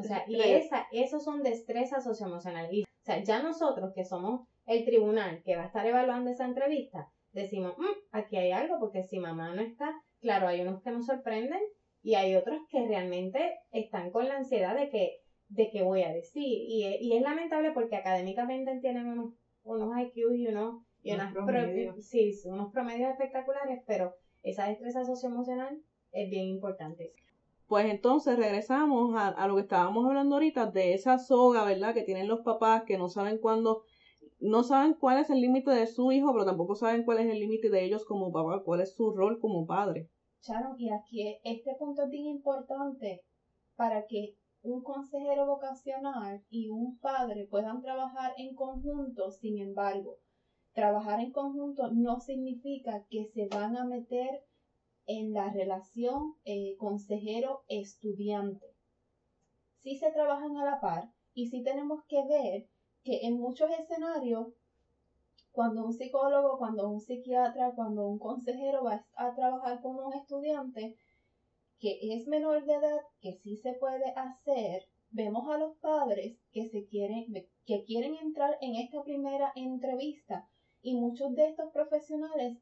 O 0.00 0.02
sea, 0.02 0.24
y 0.28 0.36
esa, 0.56 0.86
esos 0.92 1.22
son 1.24 1.42
destrezas 1.42 2.04
socioemocionales. 2.04 2.72
Y, 2.72 2.82
o 2.82 2.86
sea, 3.02 3.22
ya 3.22 3.42
nosotros 3.42 3.92
que 3.94 4.04
somos 4.04 4.46
el 4.66 4.84
tribunal 4.84 5.42
que 5.44 5.56
va 5.56 5.62
a 5.62 5.66
estar 5.66 5.86
evaluando 5.86 6.30
esa 6.30 6.44
entrevista, 6.44 7.08
decimos, 7.32 7.74
"Mm, 7.78 7.84
aquí 8.12 8.36
hay 8.36 8.50
algo, 8.50 8.78
porque 8.80 9.02
si 9.04 9.18
mamá 9.18 9.54
no 9.54 9.62
está, 9.62 9.92
claro, 10.20 10.48
hay 10.48 10.60
unos 10.62 10.82
que 10.82 10.90
nos 10.90 11.06
sorprenden 11.06 11.60
y 12.02 12.14
hay 12.14 12.34
otros 12.34 12.58
que 12.70 12.86
realmente 12.86 13.58
están 13.72 14.10
con 14.10 14.26
la 14.28 14.36
ansiedad 14.36 14.74
de 14.74 14.88
que, 14.88 15.20
de 15.48 15.70
qué 15.70 15.82
voy 15.82 16.02
a 16.02 16.12
decir. 16.12 16.42
Y, 16.68 16.84
es- 16.84 17.00
y 17.00 17.16
es 17.16 17.22
lamentable 17.22 17.70
porque 17.72 17.96
académicamente 17.96 18.78
tienen 18.80 19.06
unos, 19.06 19.34
unos 19.62 19.90
IQ 19.98 20.34
y 20.34 20.46
unos, 20.48 20.82
y 21.02 21.12
Unos 21.12 21.22
unas 21.24 21.32
pro- 21.34 21.46
promedios. 21.46 22.04
sí, 22.06 22.32
unos 22.46 22.72
promedios 22.72 23.10
espectaculares, 23.10 23.82
pero 23.86 24.14
esa 24.42 24.66
destreza 24.68 25.04
socioemocional 25.04 25.78
es 26.12 26.30
bien 26.30 26.46
importante. 26.48 27.12
Pues 27.66 27.86
entonces 27.86 28.36
regresamos 28.36 29.14
a, 29.16 29.28
a 29.28 29.48
lo 29.48 29.54
que 29.56 29.62
estábamos 29.62 30.06
hablando 30.06 30.36
ahorita 30.36 30.66
de 30.66 30.94
esa 30.94 31.18
soga, 31.18 31.64
¿verdad? 31.64 31.94
Que 31.94 32.02
tienen 32.02 32.28
los 32.28 32.40
papás 32.40 32.84
que 32.86 32.98
no 32.98 33.08
saben 33.08 33.38
cuándo, 33.38 33.82
no 34.38 34.62
saben 34.62 34.94
cuál 34.94 35.18
es 35.18 35.30
el 35.30 35.40
límite 35.40 35.70
de 35.70 35.86
su 35.86 36.12
hijo, 36.12 36.32
pero 36.32 36.44
tampoco 36.44 36.74
saben 36.74 37.04
cuál 37.04 37.18
es 37.18 37.26
el 37.26 37.40
límite 37.40 37.70
de 37.70 37.84
ellos 37.84 38.04
como 38.04 38.30
papá, 38.32 38.62
cuál 38.64 38.80
es 38.80 38.94
su 38.94 39.12
rol 39.12 39.38
como 39.40 39.66
padre. 39.66 40.08
Sharon, 40.42 40.78
y 40.78 40.90
aquí 40.90 41.38
este 41.42 41.74
punto 41.78 42.02
es 42.02 42.10
bien 42.10 42.26
importante 42.26 43.22
para 43.76 44.04
que 44.06 44.34
un 44.62 44.82
consejero 44.82 45.46
vocacional 45.46 46.42
y 46.50 46.68
un 46.68 46.98
padre 46.98 47.46
puedan 47.50 47.80
trabajar 47.80 48.32
en 48.36 48.54
conjunto, 48.54 49.30
sin 49.30 49.58
embargo, 49.58 50.16
trabajar 50.72 51.20
en 51.20 51.30
conjunto 51.30 51.90
no 51.92 52.20
significa 52.20 53.04
que 53.08 53.26
se 53.26 53.46
van 53.46 53.76
a 53.76 53.84
meter 53.84 54.42
en 55.06 55.32
la 55.32 55.50
relación 55.50 56.34
eh, 56.44 56.76
consejero-estudiante. 56.78 58.66
Sí 59.78 59.96
se 59.96 60.10
trabajan 60.12 60.56
a 60.56 60.64
la 60.64 60.80
par 60.80 61.10
y 61.34 61.48
sí 61.48 61.62
tenemos 61.62 62.04
que 62.08 62.24
ver 62.26 62.66
que 63.02 63.26
en 63.26 63.38
muchos 63.38 63.70
escenarios 63.70 64.48
cuando 65.52 65.84
un 65.84 65.92
psicólogo, 65.92 66.58
cuando 66.58 66.90
un 66.90 67.00
psiquiatra, 67.00 67.74
cuando 67.76 68.08
un 68.08 68.18
consejero 68.18 68.82
va 68.82 69.06
a 69.14 69.34
trabajar 69.36 69.80
con 69.82 69.96
un 69.96 70.12
estudiante 70.14 70.96
que 71.78 71.98
es 72.14 72.26
menor 72.26 72.64
de 72.64 72.74
edad, 72.74 73.00
que 73.20 73.34
sí 73.34 73.56
se 73.56 73.74
puede 73.74 74.12
hacer, 74.16 74.88
vemos 75.10 75.48
a 75.48 75.58
los 75.58 75.76
padres 75.76 76.36
que 76.50 76.68
se 76.68 76.86
quieren, 76.86 77.26
que 77.66 77.84
quieren 77.84 78.16
entrar 78.16 78.58
en 78.60 78.74
esta 78.74 79.04
primera 79.04 79.52
entrevista 79.54 80.48
y 80.82 80.96
muchos 80.96 81.32
de 81.34 81.50
estos 81.50 81.70
profesionales 81.72 82.58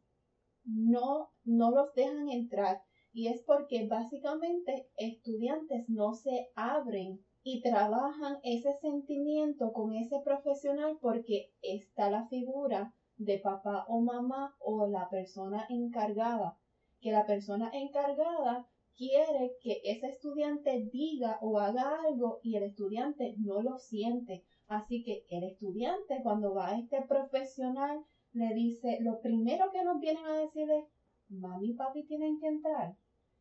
no, 0.65 1.31
no 1.45 1.71
los 1.71 1.93
dejan 1.95 2.29
entrar 2.29 2.83
y 3.13 3.29
es 3.29 3.43
porque 3.43 3.87
básicamente 3.87 4.89
estudiantes 4.97 5.89
no 5.89 6.15
se 6.15 6.51
abren 6.55 7.21
y 7.43 7.61
trabajan 7.61 8.39
ese 8.43 8.73
sentimiento 8.81 9.73
con 9.73 9.95
ese 9.95 10.21
profesional 10.21 10.99
porque 11.01 11.51
está 11.61 12.09
la 12.11 12.27
figura 12.29 12.95
de 13.17 13.39
papá 13.39 13.85
o 13.89 14.01
mamá 14.01 14.55
o 14.61 14.87
la 14.87 15.09
persona 15.11 15.67
encargada, 15.69 16.57
que 17.01 17.13
la 17.13 17.27
persona 17.27 17.71
encargada 17.73 18.67
quiere 18.97 19.57
que 19.61 19.81
ese 19.85 20.09
estudiante 20.09 20.89
diga 20.93 21.39
o 21.43 21.59
haga 21.59 22.01
algo 22.09 22.41
y 22.43 22.57
el 22.57 22.63
estudiante 22.63 23.35
no 23.39 23.61
lo 23.61 23.79
siente. 23.79 24.45
Así 24.69 25.03
que 25.03 25.27
el 25.29 25.45
estudiante 25.45 26.21
cuando 26.23 26.55
va 26.55 26.69
a 26.69 26.79
este 26.79 27.03
profesional 27.03 28.05
le 28.33 28.55
dice, 28.55 28.99
lo 29.01 29.21
primero 29.21 29.71
que 29.71 29.85
nos 29.85 30.01
vienen 30.01 30.25
a 30.27 30.39
decir 30.39 30.71
es, 30.71 30.85
mami 31.29 31.71
y 31.71 31.75
papi 31.75 32.05
tienen 32.05 32.39
que 32.39 32.47
entrar. 32.47 32.97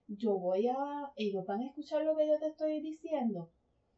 Yo 0.08 0.38
voy 0.38 0.68
a, 0.68 1.12
ellos 1.16 1.46
van 1.46 1.62
a 1.62 1.68
escuchar 1.68 2.04
lo 2.04 2.16
que 2.16 2.28
yo 2.28 2.38
te 2.40 2.48
estoy 2.48 2.82
diciendo. 2.82 3.50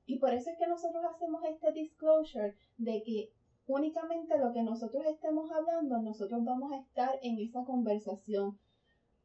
Y 0.05 0.19
por 0.19 0.33
eso 0.33 0.49
es 0.49 0.57
que 0.57 0.67
nosotros 0.67 1.03
hacemos 1.05 1.43
este 1.45 1.71
disclosure 1.71 2.55
de 2.77 3.03
que 3.03 3.31
únicamente 3.65 4.37
lo 4.37 4.53
que 4.53 4.61
nosotros 4.61 5.05
estemos 5.05 5.49
hablando, 5.51 5.99
nosotros 5.99 6.43
vamos 6.43 6.71
a 6.73 6.79
estar 6.79 7.17
en 7.21 7.39
esa 7.39 7.63
conversación. 7.63 8.59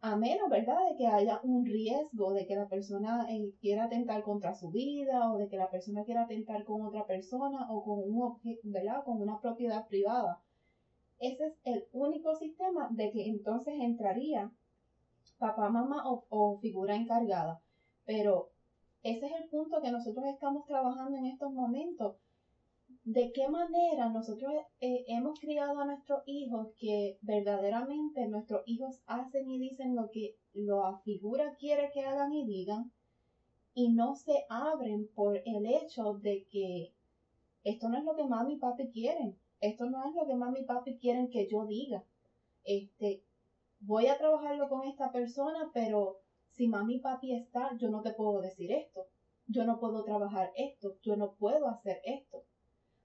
a 0.01 0.15
menos, 0.17 0.49
¿verdad?, 0.49 0.79
de 0.89 0.97
que 0.97 1.09
haya 1.09 1.41
un 1.43 1.67
riesgo 1.67 2.33
de 2.33 2.47
que 2.47 2.55
la 2.55 2.69
persona 2.69 3.27
eh, 3.29 3.53
quiera 3.61 3.85
atentar 3.85 4.23
contra 4.23 4.55
su 4.55 4.71
vida 4.71 5.33
o 5.33 5.39
de 5.39 5.49
que 5.49 5.57
la 5.57 5.71
persona 5.71 6.05
quiera 6.05 6.23
atentar 6.23 6.65
con 6.65 6.83
otra 6.83 7.05
persona 7.05 7.67
o 7.69 7.83
con 7.83 7.99
un 7.99 8.23
objeto, 8.23 8.61
con 9.05 9.21
una 9.21 9.41
propiedad 9.41 9.89
privada. 9.89 10.41
Ese 11.21 11.47
es 11.47 11.53
el 11.65 11.85
único 11.93 12.35
sistema 12.37 12.89
de 12.91 13.11
que 13.11 13.27
entonces 13.27 13.75
entraría 13.81 14.51
papá, 15.39 15.69
mamá 15.69 16.03
o, 16.07 16.59
figura 16.61 16.95
encargada. 16.95 17.61
Pero 18.05 18.51
ese 19.03 19.27
es 19.27 19.33
el 19.33 19.49
punto 19.49 19.81
que 19.81 19.91
nosotros 19.91 20.27
estamos 20.27 20.67
trabajando 20.67 21.17
en 21.17 21.27
estos 21.27 21.51
momentos. 21.51 22.15
¿De 23.05 23.33
qué 23.33 23.49
manera 23.49 24.09
nosotros 24.09 24.53
eh, 24.81 25.05
hemos 25.09 25.39
criado 25.39 25.79
a 25.79 25.85
nuestros 25.85 26.23
hijos 26.27 26.69
que 26.79 27.17
verdaderamente 27.21 28.27
nuestros 28.27 28.63
hijos 28.67 29.01
hacen 29.07 29.49
y 29.51 29.59
dicen 29.59 29.95
lo 29.95 30.11
que 30.11 30.35
la 30.53 30.99
figura 31.05 31.55
quiere 31.59 31.91
que 31.93 32.03
hagan 32.03 32.33
y 32.33 32.45
digan 32.45 32.91
y 33.75 33.89
no 33.89 34.15
se 34.15 34.45
abren 34.49 35.07
por 35.15 35.41
el 35.45 35.67
hecho 35.67 36.15
de 36.15 36.45
que 36.51 36.91
esto 37.65 37.89
no 37.89 37.97
es 37.99 38.05
lo 38.05 38.15
que 38.15 38.25
mami 38.25 38.55
y 38.55 38.57
papi 38.57 38.89
quieren, 38.89 39.37
esto 39.61 39.87
no 39.87 40.09
es 40.09 40.15
lo 40.15 40.27
que 40.27 40.35
mami 40.35 40.61
y 40.61 40.65
papi 40.65 40.99
quieren 40.99 41.31
que 41.31 41.49
yo 41.49 41.67
diga. 41.67 42.05
Este, 42.65 43.23
voy 43.81 44.07
a 44.07 44.19
trabajarlo 44.19 44.69
con 44.69 44.87
esta 44.87 45.11
persona, 45.11 45.71
pero 45.73 46.21
si 46.51 46.69
mami 46.69 46.97
y 46.97 47.01
papi 47.01 47.35
está, 47.35 47.77
yo 47.77 47.91
no 47.91 48.03
te 48.03 48.13
puedo 48.13 48.41
decir 48.41 48.73
esto, 48.73 49.07
yo 49.47 49.65
no 49.65 49.79
puedo 49.81 50.05
trabajar 50.05 50.53
esto, 50.57 50.97
yo 51.03 51.17
no 51.17 51.33
puedo 51.33 51.69
hacer 51.69 52.01
esto. 52.05 52.45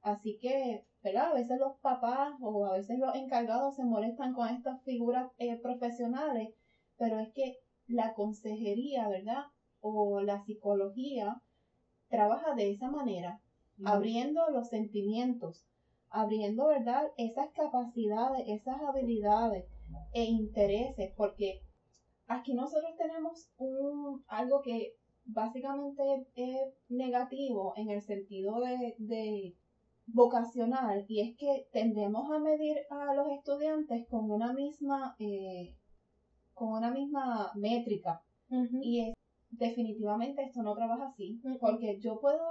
Así 0.02 0.38
que, 0.40 0.86
¿verdad? 1.02 1.32
A 1.32 1.34
veces 1.34 1.58
los 1.60 1.78
papás 1.78 2.36
o 2.42 2.66
a 2.66 2.74
veces 2.74 3.00
los 3.00 3.16
encargados 3.16 3.76
se 3.76 3.86
molestan 3.86 4.34
con 4.34 4.50
estas 4.50 4.84
figuras 4.84 5.32
eh, 5.38 5.56
profesionales, 5.58 6.54
pero 6.98 7.20
es 7.20 7.32
que 7.34 7.60
la 7.88 8.14
consejería, 8.14 9.08
¿verdad? 9.08 9.46
O 9.82 10.20
la 10.22 10.44
psicología 10.44 11.42
trabaja 12.10 12.54
de 12.56 12.72
esa 12.72 12.92
manera, 12.92 13.40
abriendo 13.86 14.50
los 14.50 14.70
sentimientos, 14.70 15.66
abriendo, 16.14 16.68
¿verdad? 16.68 17.12
Esas 17.18 17.50
capacidades, 17.52 18.46
esas 18.48 18.80
habilidades 18.82 19.66
e 20.14 20.24
intereses, 20.24 21.12
porque 21.18 21.62
aquí 22.28 22.54
nosotros 22.54 22.96
tenemos 22.98 23.50
un, 23.58 24.24
algo 24.28 24.62
que 24.62 24.94
básicamente 25.26 26.28
es 26.36 26.74
negativo 26.90 27.74
en 27.78 27.90
el 27.90 28.02
sentido 28.02 28.60
de, 28.62 29.56
vocacional 30.06 31.06
y 31.08 31.22
es 31.22 31.38
que 31.38 31.68
tendemos 31.72 32.30
a 32.30 32.38
medir 32.38 32.78
a 32.90 33.14
los 33.14 33.30
estudiantes 33.32 34.06
con 34.10 34.30
una 34.30 34.52
misma 34.52 35.16
eh, 35.18 35.78
con 36.54 36.74
una 36.74 36.92
misma 36.92 37.52
métrica. 37.56 38.22
Y 38.82 39.00
es 39.00 39.16
definitivamente 39.50 40.44
esto 40.44 40.62
no 40.62 40.76
trabaja 40.76 41.08
así 41.08 41.42
porque 41.60 42.00
yo 42.00 42.20
puedo 42.20 42.44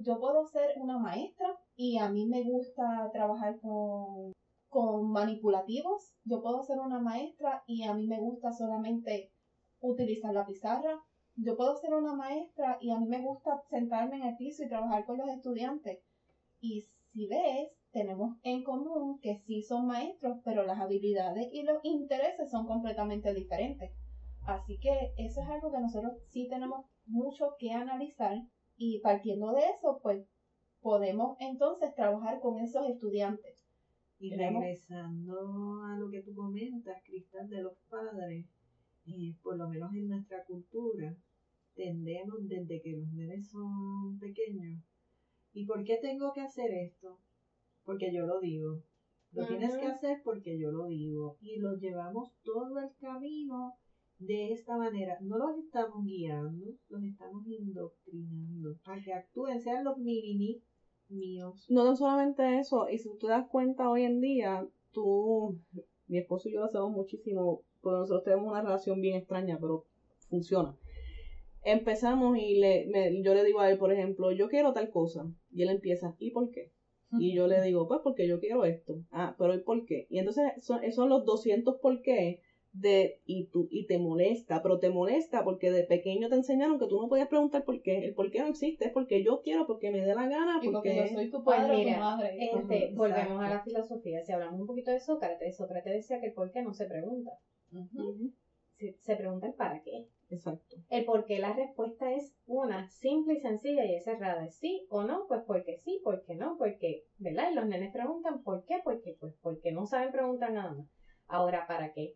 yo 0.00 0.18
puedo 0.18 0.46
ser 0.46 0.74
una 0.80 0.98
maestra 0.98 1.58
y 1.76 1.98
a 1.98 2.08
mí 2.08 2.26
me 2.26 2.42
gusta 2.42 3.10
trabajar 3.12 3.60
con 3.60 4.32
con 4.72 5.12
manipulativos. 5.12 6.14
Yo 6.24 6.40
puedo 6.40 6.62
ser 6.62 6.78
una 6.78 6.98
maestra 6.98 7.62
y 7.66 7.82
a 7.82 7.92
mí 7.92 8.06
me 8.06 8.18
gusta 8.18 8.52
solamente 8.52 9.30
utilizar 9.80 10.32
la 10.32 10.46
pizarra. 10.46 10.98
Yo 11.36 11.58
puedo 11.58 11.76
ser 11.76 11.92
una 11.92 12.14
maestra 12.14 12.78
y 12.80 12.90
a 12.90 12.98
mí 12.98 13.06
me 13.06 13.20
gusta 13.20 13.62
sentarme 13.68 14.16
en 14.16 14.22
el 14.22 14.36
piso 14.38 14.64
y 14.64 14.70
trabajar 14.70 15.04
con 15.04 15.18
los 15.18 15.28
estudiantes. 15.28 15.98
Y 16.58 16.86
si 17.12 17.28
ves, 17.28 17.68
tenemos 17.90 18.38
en 18.44 18.64
común 18.64 19.18
que 19.20 19.42
sí 19.46 19.62
son 19.62 19.86
maestros, 19.86 20.38
pero 20.42 20.62
las 20.62 20.80
habilidades 20.80 21.50
y 21.52 21.64
los 21.64 21.84
intereses 21.84 22.50
son 22.50 22.66
completamente 22.66 23.34
diferentes. 23.34 23.92
Así 24.46 24.78
que 24.80 25.12
eso 25.18 25.42
es 25.42 25.48
algo 25.50 25.70
que 25.70 25.80
nosotros 25.80 26.14
sí 26.30 26.48
tenemos 26.48 26.86
mucho 27.04 27.56
que 27.58 27.72
analizar 27.72 28.38
y 28.84 28.98
partiendo 28.98 29.52
de 29.52 29.60
eso, 29.76 30.00
pues 30.02 30.26
podemos 30.80 31.36
entonces 31.38 31.94
trabajar 31.94 32.40
con 32.40 32.58
esos 32.58 32.84
estudiantes. 32.88 33.64
Y 34.18 34.34
regresando 34.34 35.84
a 35.84 35.96
lo 35.98 36.10
que 36.10 36.22
tú 36.22 36.34
comentas, 36.34 37.00
Cristal, 37.04 37.48
de 37.48 37.62
los 37.62 37.78
padres, 37.88 38.44
eh, 39.06 39.36
por 39.40 39.56
lo 39.56 39.68
menos 39.68 39.94
en 39.94 40.08
nuestra 40.08 40.44
cultura, 40.44 41.16
tendemos 41.76 42.48
desde 42.48 42.82
que 42.82 42.96
los 42.96 43.08
nenes 43.12 43.48
son 43.50 44.18
pequeños. 44.18 44.82
¿Y 45.52 45.64
por 45.64 45.84
qué 45.84 45.98
tengo 46.02 46.32
que 46.32 46.40
hacer 46.40 46.72
esto? 46.72 47.20
Porque 47.84 48.12
yo 48.12 48.26
lo 48.26 48.40
digo. 48.40 48.82
Lo 49.30 49.46
tienes 49.46 49.76
que 49.76 49.86
hacer 49.86 50.22
porque 50.24 50.58
yo 50.58 50.72
lo 50.72 50.86
digo. 50.86 51.36
Y 51.40 51.60
los 51.60 51.80
llevamos 51.80 52.32
todo 52.42 52.80
el 52.80 52.90
camino 53.00 53.76
de 54.26 54.52
esta 54.52 54.76
manera. 54.76 55.18
No 55.20 55.38
los 55.38 55.58
estamos 55.58 56.04
guiando, 56.04 56.66
los 56.88 57.02
estamos 57.02 57.46
indoctrinando 57.46 58.76
para 58.84 59.02
que 59.02 59.12
actúen, 59.12 59.60
sean 59.60 59.84
los 59.84 59.98
mini 59.98 60.62
míos. 61.08 61.66
No 61.68 61.84
tan 61.84 61.96
solamente 61.96 62.58
eso, 62.58 62.88
y 62.88 62.98
si 62.98 63.08
tú 63.10 63.26
te 63.26 63.28
das 63.28 63.48
cuenta 63.48 63.90
hoy 63.90 64.04
en 64.04 64.20
día, 64.20 64.66
tú, 64.92 65.58
mi 66.06 66.18
esposo 66.18 66.48
y 66.48 66.52
yo 66.52 66.60
lo 66.60 66.66
hacemos 66.66 66.90
muchísimo, 66.90 67.62
porque 67.80 67.98
nosotros 67.98 68.24
tenemos 68.24 68.48
una 68.48 68.62
relación 68.62 69.00
bien 69.00 69.16
extraña, 69.16 69.58
pero 69.60 69.86
funciona. 70.28 70.76
Empezamos 71.64 72.38
y 72.38 72.58
le, 72.58 73.22
yo 73.22 73.34
le 73.34 73.44
digo 73.44 73.60
a 73.60 73.70
él, 73.70 73.78
por 73.78 73.92
ejemplo, 73.92 74.32
yo 74.32 74.48
quiero 74.48 74.72
tal 74.72 74.90
cosa, 74.90 75.30
y 75.50 75.62
él 75.62 75.70
empieza, 75.70 76.16
¿y 76.18 76.30
por 76.30 76.50
qué? 76.50 76.72
Y 77.18 77.34
yo 77.34 77.46
le 77.46 77.60
digo, 77.60 77.86
pues 77.88 78.00
porque 78.02 78.26
yo 78.26 78.40
quiero 78.40 78.64
esto. 78.64 79.04
Ah, 79.10 79.34
pero 79.38 79.54
¿y 79.54 79.60
por 79.60 79.84
qué? 79.84 80.06
Y 80.08 80.18
entonces 80.18 80.44
son, 80.64 80.80
son 80.92 81.10
los 81.10 81.26
200 81.26 81.78
por 81.78 82.00
qué 82.00 82.40
de 82.72 83.18
y 83.26 83.48
tú 83.48 83.68
y 83.70 83.86
te 83.86 83.98
molesta, 83.98 84.62
pero 84.62 84.78
te 84.78 84.88
molesta 84.88 85.44
porque 85.44 85.70
de 85.70 85.84
pequeño 85.84 86.28
te 86.28 86.36
enseñaron 86.36 86.78
que 86.78 86.86
tú 86.86 86.98
no 86.98 87.08
podías 87.08 87.28
preguntar 87.28 87.64
por 87.64 87.80
qué, 87.82 87.98
el 87.98 88.14
por 88.14 88.30
qué 88.30 88.40
no 88.40 88.48
existe, 88.48 88.86
es 88.86 88.92
porque 88.92 89.22
yo 89.22 89.40
quiero, 89.42 89.66
porque 89.66 89.90
me 89.90 90.00
dé 90.00 90.14
la 90.14 90.26
gana, 90.26 90.60
porque, 90.64 90.96
yo 90.96 91.06
soy 91.06 91.30
tu 91.30 91.44
padre 91.44 91.82
pues 91.82 91.94
tu 91.94 92.00
madre. 92.00 92.36
Este, 92.40 92.92
volvemos 92.94 93.42
a 93.42 93.48
la 93.48 93.62
filosofía, 93.62 94.22
si 94.22 94.32
hablamos 94.32 94.60
un 94.60 94.66
poquito 94.66 94.90
de 94.90 95.00
Sócrates, 95.00 95.56
Sócrates 95.56 95.92
decía 95.92 96.20
que 96.20 96.26
el 96.26 96.32
por 96.32 96.50
qué 96.50 96.62
no 96.62 96.72
se 96.72 96.86
pregunta. 96.86 97.32
se, 99.00 99.16
pregunta 99.16 99.48
el 99.48 99.54
para 99.54 99.82
qué. 99.82 100.06
Exacto. 100.30 100.76
El 100.88 101.04
por 101.04 101.26
qué 101.26 101.38
la 101.38 101.52
respuesta 101.52 102.10
es 102.14 102.34
una, 102.46 102.88
simple 102.88 103.34
y 103.34 103.40
sencilla 103.40 103.84
y 103.84 103.94
es 103.94 104.04
cerrada, 104.04 104.46
es 104.46 104.56
sí 104.56 104.86
o 104.88 105.04
no, 105.04 105.26
pues 105.28 105.42
porque 105.46 105.76
sí, 105.76 106.00
porque 106.02 106.36
no, 106.36 106.56
porque, 106.56 107.02
¿verdad? 107.18 107.50
Y 107.52 107.54
los 107.54 107.66
nenes 107.66 107.92
preguntan 107.92 108.42
por 108.42 108.64
qué, 108.64 108.80
porque 108.82 109.14
pues 109.20 109.34
porque 109.42 109.72
no 109.72 109.84
saben 109.84 110.10
preguntar 110.10 110.52
nada 110.52 110.72
más. 110.72 110.86
Ahora, 111.26 111.66
¿para 111.66 111.92
qué? 111.92 112.14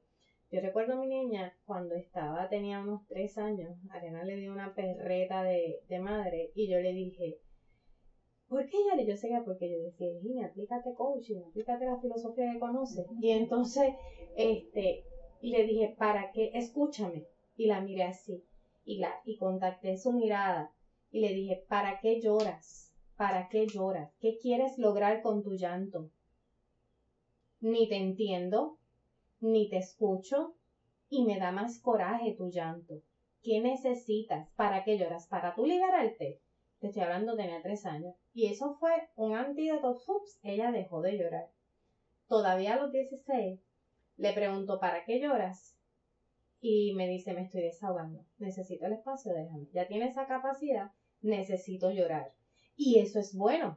Yo 0.51 0.61
recuerdo 0.61 0.93
a 0.93 0.97
mi 0.97 1.09
niña 1.09 1.53
cuando 1.65 1.95
estaba, 1.95 2.49
tenía 2.49 2.81
unos 2.81 3.05
tres 3.09 3.37
años, 3.37 3.77
Arena 3.91 4.23
le 4.23 4.37
dio 4.37 4.53
una 4.53 4.75
perreta 4.75 5.43
de, 5.43 5.81
madre 6.01 6.53
y 6.55 6.69
yo 6.69 6.79
le 6.79 6.93
dije, 6.93 7.39
¿por 8.49 8.65
qué 8.67 8.77
ella 8.79 9.03
Yo 9.03 9.17
sé 9.17 9.29
que 9.29 9.41
porque 9.45 9.69
yo 9.69 9.83
decía, 9.83 10.09
Virginia, 10.09 10.47
aplícate 10.47 10.95
coaching, 10.95 11.43
aplícate 11.49 11.85
la 11.85 12.01
filosofía 12.01 12.53
que 12.53 12.61
conoces. 12.61 13.07
Y 13.21 13.31
entonces, 13.31 13.93
este, 14.37 15.03
le 15.41 15.65
dije, 15.65 15.95
¿para 15.99 16.31
qué? 16.33 16.51
Escúchame. 16.53 17.25
Y 17.57 17.67
la 17.67 17.81
miré 17.81 18.05
así. 18.05 18.43
Y, 18.85 18.99
la, 18.99 19.13
y 19.25 19.37
contacté 19.37 19.97
su 19.97 20.13
mirada. 20.13 20.71
Y 21.11 21.21
le 21.21 21.33
dije, 21.33 21.65
¿para 21.69 21.99
qué 22.01 22.21
lloras? 22.21 22.93
¿Para 23.17 23.49
qué 23.49 23.67
lloras? 23.67 24.13
¿Qué 24.21 24.37
quieres 24.41 24.79
lograr 24.79 25.23
con 25.23 25.43
tu 25.43 25.55
llanto? 25.55 26.11
Ni 27.61 27.89
te 27.89 27.97
entiendo, 27.97 28.77
ni 29.47 29.69
te 29.69 29.79
escucho 29.79 30.57
y 31.09 31.25
me 31.25 31.39
da 31.39 31.53
más 31.53 31.81
coraje 31.81 32.35
tu 32.37 32.51
llanto. 32.51 33.03
¿Qué 33.43 33.61
necesitas? 33.61 34.51
¿Para 34.57 34.83
qué 34.83 34.99
lloras? 34.99 35.29
¿Para 35.29 35.55
tú 35.55 35.65
liberarte? 35.65 36.41
Te 36.81 36.89
estoy 36.89 37.03
hablando, 37.03 37.37
tenía 37.37 37.63
tres 37.63 37.87
años. 37.87 38.15
Y 38.35 38.49
eso 38.49 38.77
fue 38.81 38.91
un 39.15 39.35
antídoto. 39.35 39.91
Ups, 39.91 40.41
ella 40.43 40.73
dejó 40.73 41.01
de 41.01 41.17
llorar. 41.17 41.49
Todavía 42.29 42.75
a 42.75 42.81
los 42.81 42.93
16 42.93 43.61
le 44.17 44.33
pregunto, 44.33 44.81
¿para 44.81 45.05
qué 45.05 45.21
lloras? 45.21 45.77
Y 46.61 46.95
me 46.95 47.09
dice, 47.09 47.35
me 47.35 47.43
estoy 47.43 47.63
desahogando. 47.63 48.25
Necesito 48.39 48.87
el 48.87 48.95
espacio, 48.95 49.33
déjame. 49.33 49.69
Ya 49.73 49.87
tiene 49.87 50.09
esa 50.09 50.27
capacidad, 50.27 50.91
necesito 51.21 51.91
llorar. 51.91 52.33
Y 52.75 52.99
eso 52.99 53.21
es 53.21 53.35
bueno. 53.37 53.75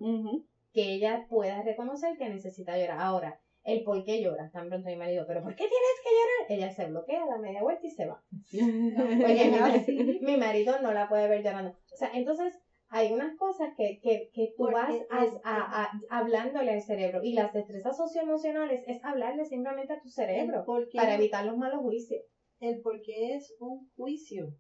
Que 0.74 0.94
ella 0.94 1.28
pueda 1.30 1.62
reconocer 1.62 2.18
que 2.18 2.30
necesita 2.30 2.78
llorar. 2.78 3.00
Ahora, 3.00 3.40
el 3.74 3.84
por 3.84 4.04
qué 4.04 4.22
lloras. 4.22 4.52
Tan 4.52 4.70
pronto 4.70 4.90
mi 4.90 4.96
marido, 4.96 5.26
pero 5.28 5.42
¿por 5.42 5.56
qué 5.56 5.66
tienes 5.68 6.00
que 6.04 6.10
llorar? 6.10 6.52
Ella 6.52 6.72
se 6.72 6.90
bloquea, 6.90 7.26
da 7.26 7.38
media 7.38 7.62
vuelta 7.62 7.86
y 7.86 7.92
se 7.92 8.06
va. 8.06 8.24
Porque 8.52 10.20
mi, 10.22 10.38
marido 10.38 10.82
no 10.82 10.94
la 10.94 11.08
puede 11.08 11.28
ver 11.28 11.44
llorando. 11.44 11.72
O 11.72 11.96
sea, 11.96 12.12
entonces 12.14 12.58
hay 12.90 13.14
unas 13.14 13.38
cosas 13.38 13.74
que, 13.78 14.00
que, 14.02 14.32
que 14.34 14.54
tú 14.58 14.64
vas 14.72 14.96
a, 15.12 15.92
hablándole 16.10 16.72
al 16.72 16.82
cerebro. 16.82 17.22
Y 17.24 17.34
las 17.34 17.54
destrezas 17.54 17.98
socioemocionales 17.98 18.84
es 18.88 19.04
hablarle 19.04 19.46
simplemente 19.46 19.94
a 19.94 20.02
tu 20.02 20.10
cerebro 20.10 20.66
para 20.94 21.16
evitar 21.16 21.46
los 21.46 21.58
malos 21.58 21.82
juicios. 21.82 22.24
El 22.60 22.82
por 22.82 23.02
qué 23.02 23.36
es 23.36 23.56
un 23.60 23.90
juicio. 23.96 24.56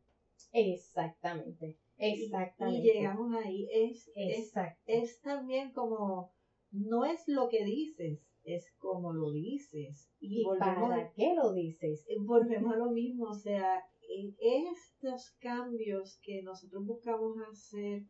Exactamente. 0.51 1.77
Exactamente. 1.97 2.79
Y, 2.79 2.93
llegamos 2.93 3.35
ahí. 3.35 3.67
Es, 3.71 4.09
es, 4.15 4.53
es 4.85 5.21
también 5.21 5.73
como, 5.73 6.31
no 6.71 7.05
es 7.05 7.23
lo 7.27 7.49
que 7.49 7.65
dices, 7.65 8.19
es 8.55 8.71
como 8.79 9.13
lo 9.13 9.31
dices. 9.31 10.09
¿Y 10.19 10.43
volvemos, 10.43 10.89
para 10.89 11.11
qué 11.13 11.33
lo 11.35 11.53
dices? 11.53 12.05
volvemos 12.25 12.73
a 12.73 12.77
lo 12.77 12.91
mismo, 12.91 13.29
o 13.29 13.33
sea, 13.33 13.83
en 14.09 14.35
estos 14.73 15.35
cambios 15.39 16.19
que 16.23 16.41
nosotros 16.41 16.85
buscamos 16.85 17.37
hacer 17.51 18.03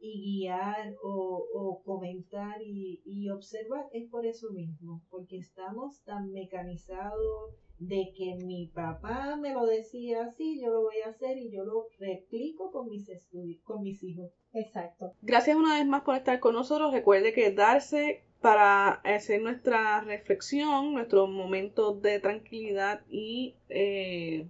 y 0.00 0.40
guiar 0.40 0.94
o, 1.02 1.46
o 1.54 1.82
comentar 1.82 2.60
y, 2.60 3.00
y 3.04 3.30
observar 3.30 3.86
es 3.92 4.10
por 4.10 4.26
eso 4.26 4.50
mismo, 4.50 5.02
porque 5.08 5.38
estamos 5.38 6.02
tan 6.04 6.30
mecanizados 6.32 7.54
de 7.78 8.12
que 8.16 8.36
mi 8.44 8.68
papá 8.68 9.36
me 9.36 9.52
lo 9.52 9.66
decía 9.66 10.24
así, 10.24 10.60
yo 10.60 10.70
lo 10.70 10.82
voy 10.82 10.96
a 11.04 11.10
hacer 11.10 11.38
y 11.38 11.50
yo 11.50 11.64
lo 11.64 11.86
replico 11.98 12.70
con 12.70 12.88
mis 12.88 13.08
estudios, 13.08 13.62
con 13.62 13.82
mis 13.82 14.02
hijos. 14.02 14.30
Exacto. 14.52 15.12
Gracias 15.22 15.56
una 15.56 15.78
vez 15.78 15.86
más 15.86 16.02
por 16.02 16.14
estar 16.14 16.38
con 16.38 16.54
nosotros. 16.54 16.92
Recuerde 16.92 17.32
que 17.32 17.50
darse 17.50 18.24
para 18.44 19.00
hacer 19.04 19.40
nuestra 19.40 20.02
reflexión, 20.02 20.92
nuestro 20.92 21.26
momento 21.26 21.94
de 21.94 22.20
tranquilidad 22.20 23.00
y 23.08 23.54
eh, 23.70 24.46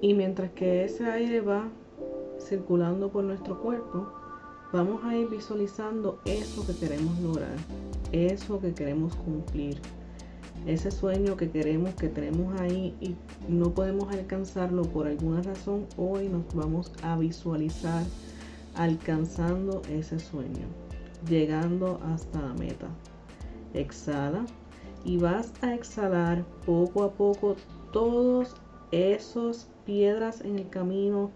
Y 0.00 0.14
mientras 0.14 0.52
que 0.52 0.84
ese 0.84 1.04
aire 1.06 1.40
va 1.40 1.68
circulando 2.38 3.10
por 3.10 3.24
nuestro 3.24 3.60
cuerpo, 3.60 4.06
vamos 4.72 5.02
a 5.02 5.16
ir 5.16 5.28
visualizando 5.28 6.20
eso 6.24 6.64
que 6.64 6.76
queremos 6.76 7.18
lograr, 7.18 7.56
eso 8.12 8.60
que 8.60 8.72
queremos 8.72 9.16
cumplir, 9.16 9.78
ese 10.64 10.92
sueño 10.92 11.36
que 11.36 11.50
queremos, 11.50 11.92
que 11.96 12.08
tenemos 12.08 12.60
ahí 12.60 12.94
y 13.00 13.16
no 13.48 13.72
podemos 13.72 14.12
alcanzarlo 14.14 14.84
por 14.84 15.08
alguna 15.08 15.42
razón, 15.42 15.86
hoy 15.96 16.28
nos 16.28 16.44
vamos 16.54 16.92
a 17.02 17.16
visualizar 17.16 18.04
alcanzando 18.74 19.82
ese 19.90 20.18
sueño, 20.18 20.66
llegando 21.28 22.00
hasta 22.04 22.40
la 22.40 22.54
meta. 22.54 22.88
Exhala 23.74 24.44
y 25.04 25.18
vas 25.18 25.52
a 25.62 25.74
exhalar 25.74 26.44
poco 26.64 27.02
a 27.02 27.12
poco 27.12 27.56
todos 27.92 28.54
esos 28.90 29.68
piedras 29.84 30.42
en 30.42 30.58
el 30.58 30.68
camino 30.68 31.30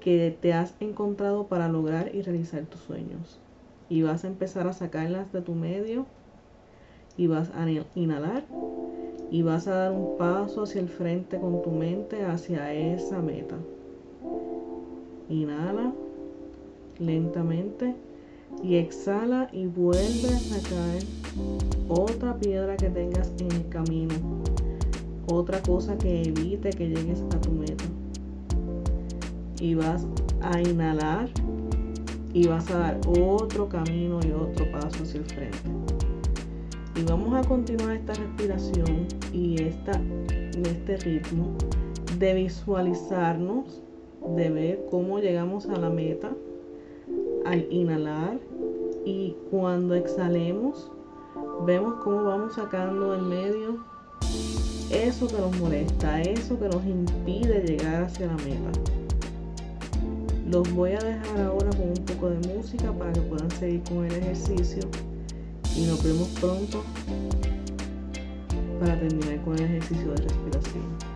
que 0.00 0.36
te 0.40 0.52
has 0.52 0.74
encontrado 0.80 1.46
para 1.46 1.68
lograr 1.68 2.14
y 2.14 2.22
realizar 2.22 2.64
tus 2.66 2.80
sueños. 2.80 3.40
Y 3.88 4.02
vas 4.02 4.24
a 4.24 4.28
empezar 4.28 4.66
a 4.66 4.72
sacarlas 4.72 5.32
de 5.32 5.42
tu 5.42 5.54
medio 5.54 6.06
y 7.16 7.26
vas 7.26 7.50
a 7.54 7.66
inhalar 7.94 8.44
y 9.30 9.42
vas 9.42 9.66
a 9.66 9.74
dar 9.74 9.92
un 9.92 10.16
paso 10.16 10.62
hacia 10.62 10.80
el 10.80 10.88
frente 10.88 11.38
con 11.38 11.62
tu 11.62 11.70
mente 11.70 12.24
hacia 12.24 12.72
esa 12.72 13.20
meta. 13.20 13.56
Inhala 15.28 15.92
lentamente 16.98 17.94
y 18.62 18.76
exhala 18.76 19.48
y 19.52 19.66
vuelve 19.66 20.28
a 20.28 20.38
sacar 20.38 20.98
otra 21.88 22.36
piedra 22.36 22.76
que 22.76 22.88
tengas 22.90 23.32
en 23.38 23.52
el 23.52 23.68
camino. 23.68 24.14
Otra 25.30 25.60
cosa 25.62 25.96
que 25.98 26.22
evite 26.22 26.70
que 26.70 26.88
llegues 26.88 27.22
a 27.34 27.40
tu 27.40 27.52
meta 27.52 27.84
y 29.60 29.74
vas 29.74 30.06
a 30.40 30.60
inhalar 30.60 31.28
y 32.32 32.46
vas 32.46 32.70
a 32.70 32.78
dar 32.78 33.00
otro 33.06 33.68
camino 33.68 34.20
y 34.26 34.32
otro 34.32 34.70
paso 34.72 35.02
hacia 35.02 35.20
el 35.20 35.26
frente. 35.26 35.58
Y 36.96 37.02
vamos 37.04 37.34
a 37.34 37.46
continuar 37.46 37.96
esta 37.96 38.14
respiración 38.14 39.06
y 39.32 39.62
esta, 39.62 40.00
este 40.64 40.96
ritmo 40.96 41.54
de 42.18 42.34
visualizarnos, 42.34 43.82
de 44.36 44.50
ver 44.50 44.86
cómo 44.90 45.20
llegamos 45.20 45.66
a 45.66 45.76
la 45.76 45.90
meta 45.90 46.32
al 47.48 47.66
inhalar 47.72 48.38
y 49.06 49.34
cuando 49.50 49.94
exhalemos 49.94 50.90
vemos 51.64 51.94
cómo 52.04 52.24
vamos 52.24 52.54
sacando 52.54 53.14
en 53.14 53.26
medio 53.26 53.78
eso 54.90 55.26
que 55.28 55.38
nos 55.38 55.58
molesta, 55.58 56.20
eso 56.20 56.58
que 56.58 56.68
nos 56.68 56.84
impide 56.84 57.62
llegar 57.62 58.02
hacia 58.04 58.26
la 58.26 58.36
meta. 58.36 58.70
Los 60.46 60.70
voy 60.74 60.92
a 60.92 60.98
dejar 60.98 61.40
ahora 61.40 61.70
con 61.70 61.88
un 61.88 62.04
poco 62.06 62.30
de 62.30 62.54
música 62.54 62.92
para 62.92 63.12
que 63.14 63.20
puedan 63.20 63.50
seguir 63.52 63.82
con 63.84 64.04
el 64.04 64.12
ejercicio 64.12 64.82
y 65.74 65.86
nos 65.86 66.02
vemos 66.04 66.28
pronto 66.40 66.84
para 68.80 69.00
terminar 69.00 69.42
con 69.44 69.54
el 69.54 69.64
ejercicio 69.64 70.10
de 70.10 70.22
respiración. 70.22 71.07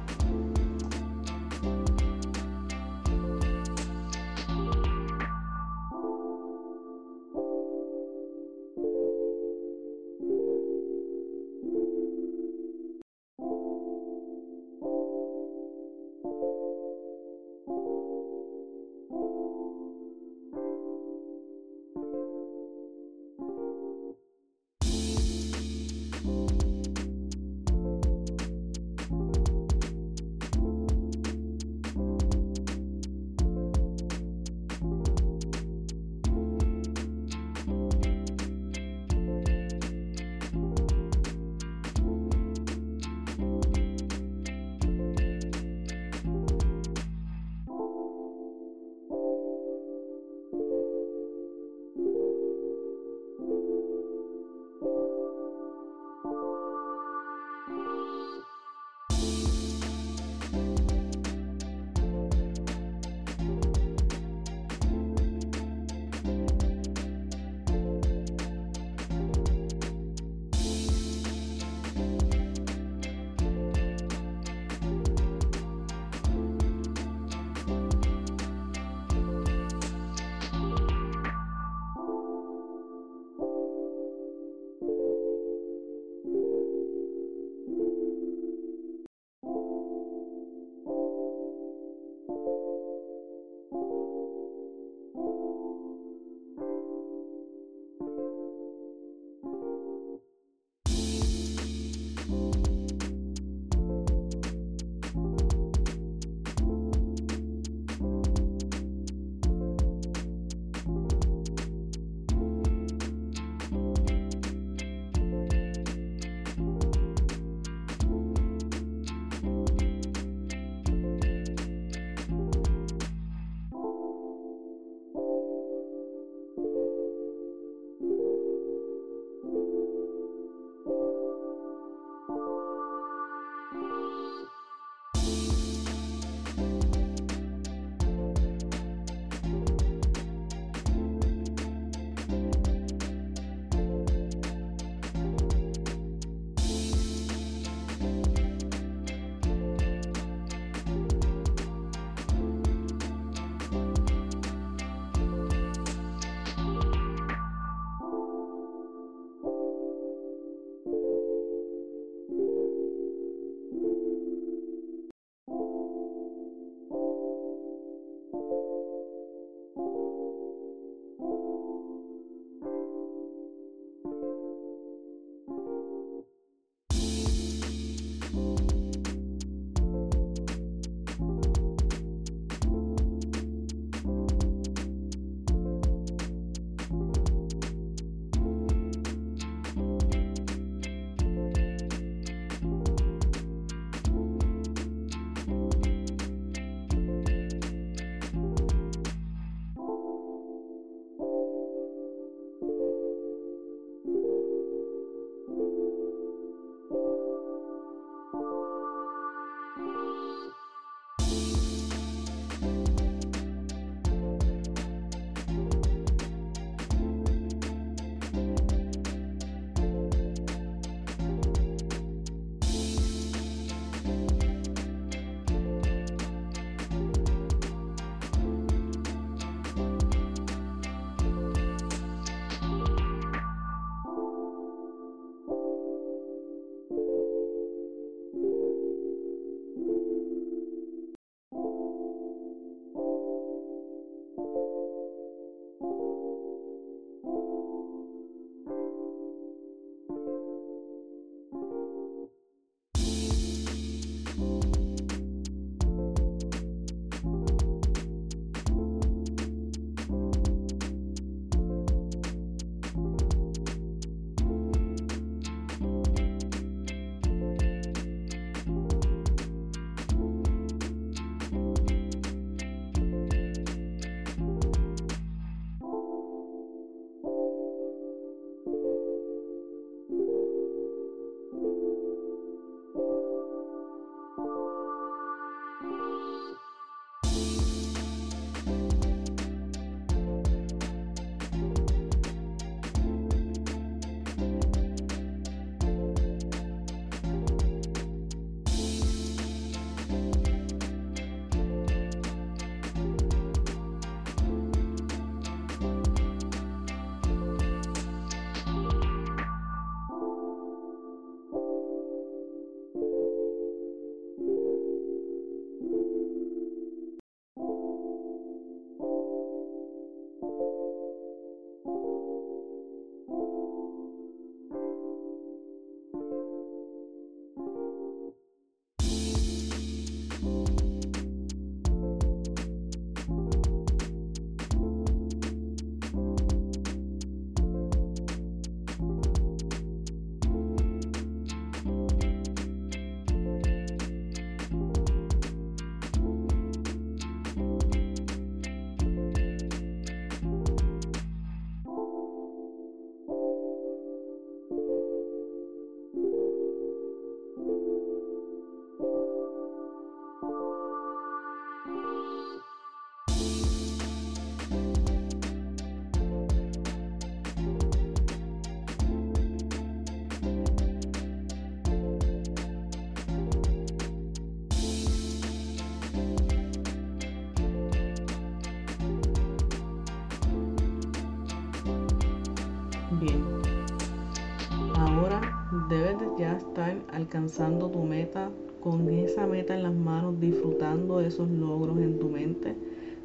Alcanzando 387.22 387.88
tu 387.88 388.02
meta 388.02 388.50
con 388.82 389.08
esa 389.08 389.46
meta 389.46 389.74
en 389.74 389.84
las 389.84 389.94
manos, 389.94 390.40
disfrutando 390.40 391.20
esos 391.20 391.48
logros 391.48 391.98
en 391.98 392.18
tu 392.18 392.28
mente, 392.28 392.74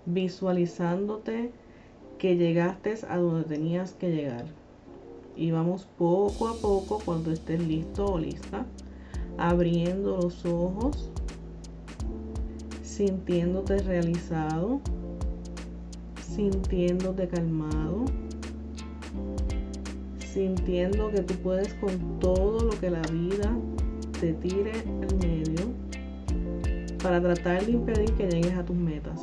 visualizándote 0.06 1.52
que 2.20 2.38
llegaste 2.38 2.95
a 3.10 3.18
donde 3.18 3.43
tenías 3.43 3.93
que 3.93 4.12
llegar. 4.12 4.45
Y 5.36 5.52
vamos 5.52 5.88
poco 5.98 6.48
a 6.48 6.54
poco, 6.56 7.00
cuando 7.04 7.32
estés 7.32 7.60
listo 7.68 8.06
o 8.06 8.20
lista, 8.20 8.66
abriendo 9.38 10.18
los 10.18 10.45
ojos, 10.45 11.10
sintiéndote 12.84 13.80
realizado, 13.80 14.80
sintiéndote 16.22 17.28
calmado, 17.28 18.06
sintiendo 20.20 21.10
que 21.10 21.22
tú 21.22 21.34
puedes 21.36 21.74
con 21.76 22.20
todo 22.20 22.60
lo 22.64 22.80
que 22.80 22.91
la 22.91 23.02
vida 23.02 23.56
te 24.20 24.34
tire 24.34 24.72
al 24.72 25.15
medio 25.18 25.68
para 27.03 27.22
tratar 27.22 27.65
de 27.65 27.72
impedir 27.72 28.11
que 28.13 28.28
llegues 28.28 28.57
a 28.57 28.65
tus 28.65 28.76
metas. 28.76 29.22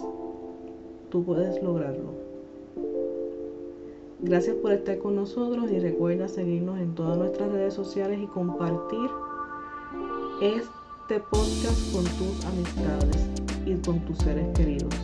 Tú 1.11 1.25
puedes 1.25 1.61
lograrlo. 1.63 2.15
Gracias 4.21 4.57
por 4.57 4.73
estar 4.73 4.99
con 4.99 5.17
nosotros 5.17 5.71
y 5.71 5.81
recuerda 5.81 6.29
seguirnos 6.29 6.79
en 6.79 6.95
todas 6.95 7.19
nuestras 7.19 7.51
redes 7.51 7.75
sociales 7.75 8.21
y 8.23 8.27
compartir 8.27 9.11
este 10.41 11.21
podcast 11.31 11.93
con 11.93 12.05
tus 12.05 12.45
amistades 12.47 13.29
y 13.67 13.75
con 13.85 13.99
tus 14.07 14.19
seres 14.19 14.47
queridos. 14.57 14.95